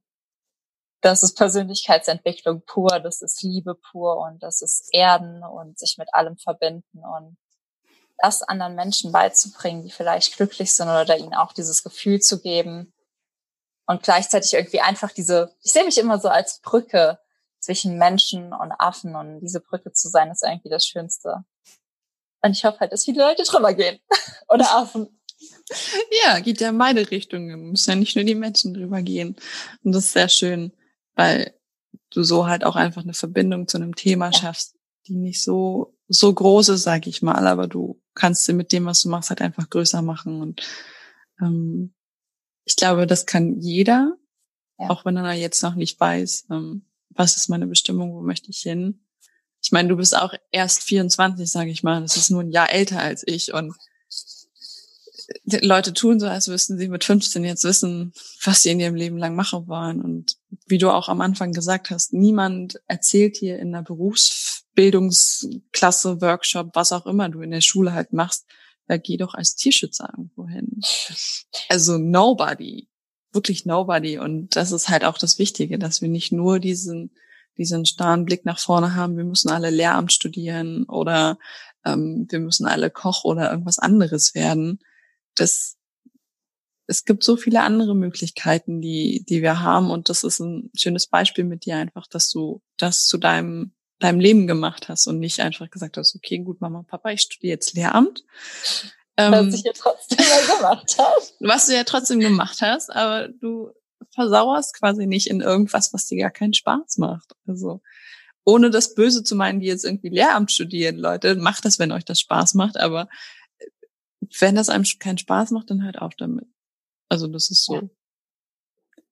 das 1.04 1.22
ist 1.22 1.36
Persönlichkeitsentwicklung 1.36 2.64
pur, 2.66 3.00
das 3.02 3.22
ist 3.22 3.44
Liebe 3.44 3.76
pur 3.76 4.18
und 4.18 4.42
das 4.42 4.62
ist 4.62 4.88
Erden 4.94 5.44
und 5.44 5.78
sich 5.78 5.98
mit 5.98 6.14
allem 6.14 6.38
verbinden 6.38 7.04
und 7.04 7.38
das 8.18 8.42
anderen 8.42 8.76
Menschen 8.76 9.12
beizubringen, 9.12 9.84
die 9.84 9.92
vielleicht 9.92 10.38
glücklich 10.38 10.74
sind 10.74 10.88
oder 10.88 11.18
ihnen 11.18 11.34
auch 11.34 11.52
dieses 11.52 11.84
Gefühl 11.84 12.22
zu 12.22 12.42
geben 12.42 12.94
und 13.86 14.02
gleichzeitig 14.02 14.54
irgendwie 14.54 14.80
einfach 14.80 15.12
diese, 15.12 15.54
ich 15.62 15.74
sehe 15.74 15.84
mich 15.84 15.98
immer 15.98 16.20
so 16.20 16.30
als 16.30 16.62
Brücke 16.62 17.20
zwischen 17.60 17.98
Menschen 17.98 18.54
und 18.54 18.72
Affen 18.72 19.16
und 19.16 19.42
diese 19.42 19.60
Brücke 19.60 19.92
zu 19.92 20.08
sein, 20.08 20.32
ist 20.32 20.44
irgendwie 20.44 20.70
das 20.70 20.86
Schönste. 20.86 21.44
Und 22.42 22.52
ich 22.52 22.64
hoffe 22.64 22.80
halt, 22.80 22.94
dass 22.94 23.04
viele 23.04 23.24
Leute 23.24 23.44
drüber 23.44 23.74
gehen. 23.74 24.00
Oder 24.50 24.74
Affen. 24.74 25.20
Ja, 26.26 26.40
geht 26.40 26.62
ja 26.62 26.70
in 26.70 26.78
beide 26.78 27.10
Richtungen. 27.12 27.72
Müssen 27.72 27.90
ja 27.90 27.96
nicht 27.96 28.16
nur 28.16 28.26
die 28.26 28.36
Menschen 28.36 28.74
drüber 28.74 29.02
gehen. 29.02 29.36
Und 29.84 29.94
das 29.94 30.06
ist 30.06 30.14
sehr 30.14 30.30
schön, 30.30 30.74
weil 31.16 31.54
du 32.12 32.24
so 32.24 32.48
halt 32.48 32.64
auch 32.64 32.76
einfach 32.76 33.04
eine 33.04 33.14
Verbindung 33.14 33.68
zu 33.68 33.78
einem 33.78 33.96
Thema 33.96 34.32
schaffst, 34.34 34.76
die 35.08 35.16
nicht 35.16 35.44
so, 35.44 35.98
so 36.08 36.34
groß 36.34 36.70
ist, 36.70 36.84
sag 36.84 37.08
ich 37.08 37.22
mal, 37.22 37.48
aber 37.48 37.68
du 37.68 38.02
kannst 38.14 38.46
sie 38.46 38.54
mit 38.54 38.72
dem, 38.72 38.86
was 38.86 39.02
du 39.02 39.10
machst, 39.10 39.30
halt 39.30 39.42
einfach 39.42 39.70
größer 39.70 40.02
machen. 40.02 40.42
Und 40.42 40.62
ähm, 41.42 41.94
ich 42.66 42.76
glaube, 42.76 43.08
das 43.08 43.26
kann 43.26 43.60
jeder, 43.60 44.16
ja. 44.80 44.90
auch 44.90 45.06
wenn 45.06 45.18
er 45.18 45.34
jetzt 45.34 45.64
noch 45.64 45.76
nicht 45.76 46.00
weiß, 46.00 46.48
ähm, 46.52 46.86
was 47.10 47.36
ist 47.36 47.50
meine 47.50 47.68
Bestimmung, 47.68 48.14
wo 48.14 48.22
möchte 48.22 48.50
ich 48.50 48.60
hin 48.60 49.04
ich 49.64 49.72
meine, 49.72 49.88
du 49.88 49.96
bist 49.96 50.16
auch 50.16 50.34
erst 50.52 50.84
24, 50.84 51.50
sage 51.50 51.72
ich 51.72 51.84
mal. 51.84 52.02
Das 52.02 52.18
ist 52.18 52.30
nur 52.30 52.42
ein 52.42 52.52
Jahr 52.52 52.70
älter 52.70 53.00
als 53.00 53.24
ich 53.26 53.54
und 53.54 53.74
die 55.46 55.58
Leute 55.58 55.94
tun 55.94 56.20
so, 56.20 56.28
als 56.28 56.50
wüssten 56.50 56.78
sie 56.78 56.90
mit 56.90 57.06
15 57.06 57.46
jetzt 57.46 57.64
wissen, 57.64 58.14
was 58.44 58.62
sie 58.62 58.72
in 58.72 58.80
ihrem 58.82 58.96
Leben 58.96 59.18
lang 59.18 59.36
machen 59.36 59.68
wollen. 59.68 60.02
Und 60.02 60.36
wie 60.68 60.78
du 60.78 60.90
auch 60.90 61.10
am 61.10 61.20
Anfang 61.22 61.52
gesagt 61.52 61.90
hast, 61.90 62.14
niemand 62.14 62.80
erzählt 62.88 63.42
dir 63.42 63.60
in 63.60 63.70
einer 63.70 63.84
Berufsbildungsklasse, 63.84 66.22
Workshop, 66.22 66.70
was 66.74 66.92
auch 66.92 67.06
immer 67.06 67.30
du 67.30 67.42
in 67.42 67.52
der 67.52 67.62
Schule 67.62 67.94
halt 67.94 68.14
machst, 68.14 68.46
ja, 68.90 68.98
geh 68.98 69.16
doch 69.18 69.34
als 69.34 69.56
Tierschützer 69.56 70.10
irgendwo 70.12 70.48
hin. 70.48 70.82
Also 71.70 71.98
nobody, 71.98 72.90
wirklich 73.32 73.66
nobody. 73.66 74.20
Und 74.20 74.56
das 74.56 74.72
ist 74.72 74.90
halt 74.90 75.06
auch 75.06 75.18
das 75.18 75.40
Wichtige, 75.40 75.80
dass 75.80 76.02
wir 76.02 76.10
nicht 76.10 76.32
nur 76.32 76.60
diesen 76.60 77.12
diesen 77.58 77.86
starren 77.86 78.26
Blick 78.26 78.46
nach 78.46 78.60
vorne 78.60 78.96
haben, 78.96 79.18
wir 79.18 79.24
müssen 79.24 79.50
alle 79.50 79.70
Lehramt 79.70 80.12
studieren 80.12 80.86
oder 80.86 81.38
ähm, 81.86 82.28
wir 82.30 82.40
müssen 82.40 82.66
alle 82.66 82.90
Koch 82.90 83.24
oder 83.24 83.52
irgendwas 83.52 83.80
anderes 83.80 84.34
werden. 84.34 84.80
Das, 85.36 85.78
es 86.88 87.06
gibt 87.06 87.24
so 87.24 87.38
viele 87.38 87.62
andere 87.62 87.96
Möglichkeiten, 87.96 88.82
die, 88.82 89.24
die 89.28 89.42
wir 89.42 89.62
haben. 89.62 89.90
Und 89.90 90.10
das 90.10 90.24
ist 90.24 90.40
ein 90.40 90.70
schönes 90.76 91.08
Beispiel 91.08 91.44
mit 91.44 91.66
dir 91.66 91.78
einfach, 91.78 92.08
dass 92.08 92.30
du 92.30 92.62
das 92.78 93.06
zu 93.06 93.18
deinem, 93.18 93.74
deinem 94.00 94.20
Leben 94.20 94.48
gemacht 94.48 94.90
hast 94.90 95.08
und 95.08 95.20
nicht 95.20 95.40
einfach 95.40 95.70
gesagt 95.70 95.98
hast, 95.98 96.16
okay, 96.16 96.40
gut, 96.40 96.62
Mama, 96.62 96.84
Papa, 96.84 97.12
ich 97.12 97.22
studiere 97.22 97.54
jetzt 97.54 97.74
Lehramt. 97.74 98.24
Was 99.16 99.46
ähm, 99.46 99.54
ich 99.54 99.64
ja 99.64 99.72
trotzdem 99.76 100.18
mal 100.18 100.56
gemacht 100.58 100.98
habe. 100.98 101.22
Was 101.40 101.68
du 101.68 101.76
ja 101.76 101.84
trotzdem 101.84 102.20
gemacht 102.20 102.62
hast, 102.62 102.90
aber 102.92 103.30
du 103.30 103.72
versauerst 104.14 104.76
quasi 104.76 105.06
nicht 105.06 105.28
in 105.28 105.42
irgendwas, 105.42 105.94
was 105.94 106.08
dir 106.08 106.18
gar 106.18 106.32
keinen 106.32 106.54
Spaß 106.54 106.98
macht. 106.98 107.34
Also 107.48 107.82
ohne 108.44 108.70
das 108.70 108.96
Böse 108.96 109.24
zu 109.24 109.36
meinen, 109.36 109.60
die 109.60 109.68
jetzt 109.68 109.86
irgendwie 109.86 110.10
Lehramt 110.10 110.52
studieren, 110.52 110.98
Leute, 110.98 111.36
macht 111.36 111.64
das, 111.66 111.80
wenn 111.80 111.92
euch 111.92 112.06
das 112.06 112.20
Spaß 112.20 112.56
macht, 112.56 112.78
aber 112.78 113.08
äh, 113.58 113.68
wenn 114.40 114.56
das 114.56 114.70
einem 114.70 114.86
keinen 115.00 115.18
Spaß 115.18 115.52
macht, 115.52 115.70
dann 115.70 115.86
halt 115.86 116.00
auch 116.00 116.14
damit. 116.18 116.48
Also 117.14 117.28
das 117.28 117.52
ist 117.52 117.66
so. 117.66 117.76
Ja. 117.76 117.82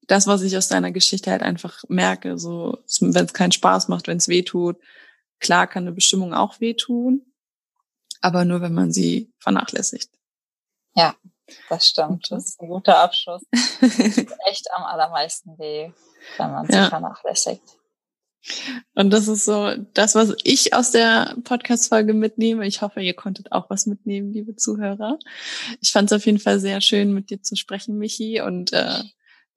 Das, 0.07 0.25
was 0.25 0.41
ich 0.41 0.57
aus 0.57 0.67
deiner 0.67 0.91
Geschichte 0.91 1.29
halt 1.29 1.43
einfach 1.43 1.83
merke, 1.87 2.39
so, 2.39 2.79
wenn 2.99 3.25
es 3.25 3.33
keinen 3.33 3.51
Spaß 3.51 3.89
macht, 3.89 4.07
wenn 4.07 4.17
es 4.17 4.27
weh 4.27 4.41
tut, 4.41 4.77
klar 5.39 5.67
kann 5.67 5.83
eine 5.83 5.91
Bestimmung 5.91 6.33
auch 6.33 6.59
wehtun, 6.59 7.21
aber 8.19 8.43
nur 8.43 8.61
wenn 8.61 8.73
man 8.73 8.91
sie 8.91 9.31
vernachlässigt. 9.37 10.09
Ja, 10.95 11.15
das 11.69 11.87
stimmt. 11.87 12.31
Das 12.31 12.45
ist 12.45 12.59
ein 12.59 12.69
guter 12.69 12.97
Abschluss. 12.97 13.43
echt 13.51 14.67
am 14.73 14.83
allermeisten 14.83 15.59
weh, 15.59 15.91
wenn 16.37 16.51
man 16.51 16.67
ja. 16.69 16.81
sich 16.81 16.89
vernachlässigt. 16.89 17.77
Und 18.95 19.11
das 19.11 19.27
ist 19.27 19.45
so 19.45 19.75
das, 19.93 20.15
was 20.15 20.33
ich 20.43 20.73
aus 20.73 20.91
der 20.91 21.37
Podcast-Folge 21.43 22.13
mitnehme. 22.13 22.65
Ich 22.65 22.81
hoffe, 22.81 23.01
ihr 23.01 23.13
konntet 23.13 23.51
auch 23.51 23.69
was 23.69 23.85
mitnehmen, 23.85 24.33
liebe 24.33 24.55
Zuhörer. 24.55 25.19
Ich 25.79 25.91
fand 25.91 26.11
es 26.11 26.15
auf 26.17 26.25
jeden 26.25 26.39
Fall 26.39 26.59
sehr 26.59 26.81
schön, 26.81 27.13
mit 27.13 27.29
dir 27.29 27.41
zu 27.41 27.55
sprechen, 27.55 27.97
Michi. 27.97 28.41
Und 28.41 28.73
äh, 28.73 29.03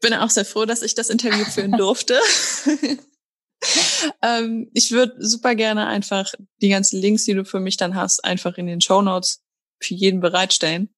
bin 0.00 0.14
auch 0.14 0.30
sehr 0.30 0.44
froh, 0.44 0.66
dass 0.66 0.82
ich 0.82 0.94
das 0.94 1.08
Interview 1.08 1.44
führen 1.44 1.72
durfte. 1.78 2.18
ähm, 4.22 4.70
ich 4.74 4.90
würde 4.90 5.14
super 5.18 5.54
gerne 5.54 5.86
einfach 5.86 6.32
die 6.60 6.68
ganzen 6.68 7.00
Links, 7.00 7.24
die 7.24 7.34
du 7.34 7.44
für 7.44 7.60
mich 7.60 7.76
dann 7.76 7.94
hast, 7.94 8.24
einfach 8.24 8.58
in 8.58 8.66
den 8.66 8.80
Show 8.80 9.02
Notes 9.02 9.42
für 9.80 9.94
jeden 9.94 10.20
bereitstellen. 10.20 10.93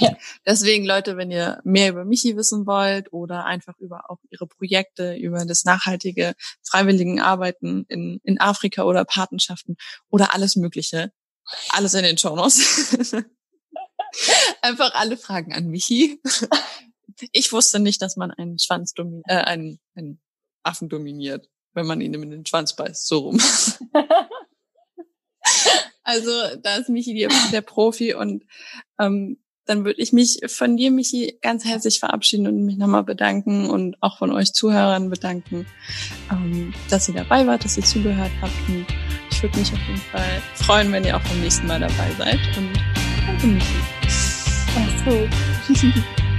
Ja. 0.00 0.16
Deswegen, 0.46 0.84
Leute, 0.84 1.16
wenn 1.16 1.30
ihr 1.30 1.60
mehr 1.64 1.90
über 1.90 2.04
Michi 2.04 2.36
wissen 2.36 2.66
wollt 2.66 3.12
oder 3.12 3.44
einfach 3.44 3.78
über 3.78 4.10
auch 4.10 4.18
ihre 4.30 4.46
Projekte, 4.46 5.14
über 5.14 5.44
das 5.44 5.64
nachhaltige 5.64 6.34
freiwilligen 6.62 7.20
Arbeiten 7.20 7.84
in, 7.88 8.20
in 8.22 8.40
Afrika 8.40 8.84
oder 8.84 9.04
Patenschaften 9.04 9.76
oder 10.08 10.34
alles 10.34 10.56
Mögliche, 10.56 11.12
alles 11.70 11.94
in 11.94 12.04
den 12.04 12.18
Shownotes. 12.18 12.96
einfach 14.62 14.94
alle 14.94 15.16
Fragen 15.16 15.52
an 15.52 15.66
Michi. 15.66 16.20
Ich 17.32 17.52
wusste 17.52 17.80
nicht, 17.80 18.00
dass 18.00 18.16
man 18.16 18.30
einen 18.30 18.58
Schwanz 18.58 18.94
dominiert, 18.94 19.26
äh, 19.28 19.34
einen, 19.34 19.78
einen 19.94 20.22
Affen 20.62 20.88
dominiert, 20.88 21.50
wenn 21.74 21.86
man 21.86 22.00
ihn 22.00 22.14
in 22.14 22.30
den 22.30 22.46
Schwanz 22.46 22.74
beißt, 22.74 23.06
so 23.06 23.18
rum. 23.18 23.38
Also 26.02 26.30
da 26.62 26.76
ist 26.76 26.88
Michi 26.88 27.14
der, 27.14 27.28
der 27.52 27.60
Profi 27.60 28.14
und 28.14 28.44
ähm, 28.98 29.38
dann 29.70 29.84
würde 29.84 30.00
ich 30.00 30.12
mich 30.12 30.40
von 30.48 30.76
dir, 30.76 30.90
Michi, 30.90 31.38
ganz 31.40 31.64
herzlich 31.64 32.00
verabschieden 32.00 32.48
und 32.48 32.66
mich 32.66 32.76
nochmal 32.76 33.04
bedanken 33.04 33.70
und 33.70 33.96
auch 34.00 34.18
von 34.18 34.32
euch 34.32 34.52
Zuhörern 34.52 35.10
bedanken, 35.10 35.64
ähm, 36.30 36.74
dass 36.90 37.08
ihr 37.08 37.14
dabei 37.14 37.46
wart, 37.46 37.64
dass 37.64 37.76
ihr 37.76 37.84
zugehört 37.84 38.32
habt. 38.42 38.52
Und 38.68 38.84
ich 39.30 39.42
würde 39.42 39.58
mich 39.58 39.72
auf 39.72 39.78
jeden 39.86 40.00
Fall 40.00 40.42
freuen, 40.54 40.90
wenn 40.90 41.04
ihr 41.04 41.16
auch 41.16 41.22
beim 41.22 41.40
nächsten 41.40 41.68
Mal 41.68 41.78
dabei 41.78 42.10
seid. 42.18 42.40
Und 42.56 42.72
danke, 43.26 43.46
Michi. 43.46 43.76
Mach's 44.74 45.04
gut. 45.84 46.29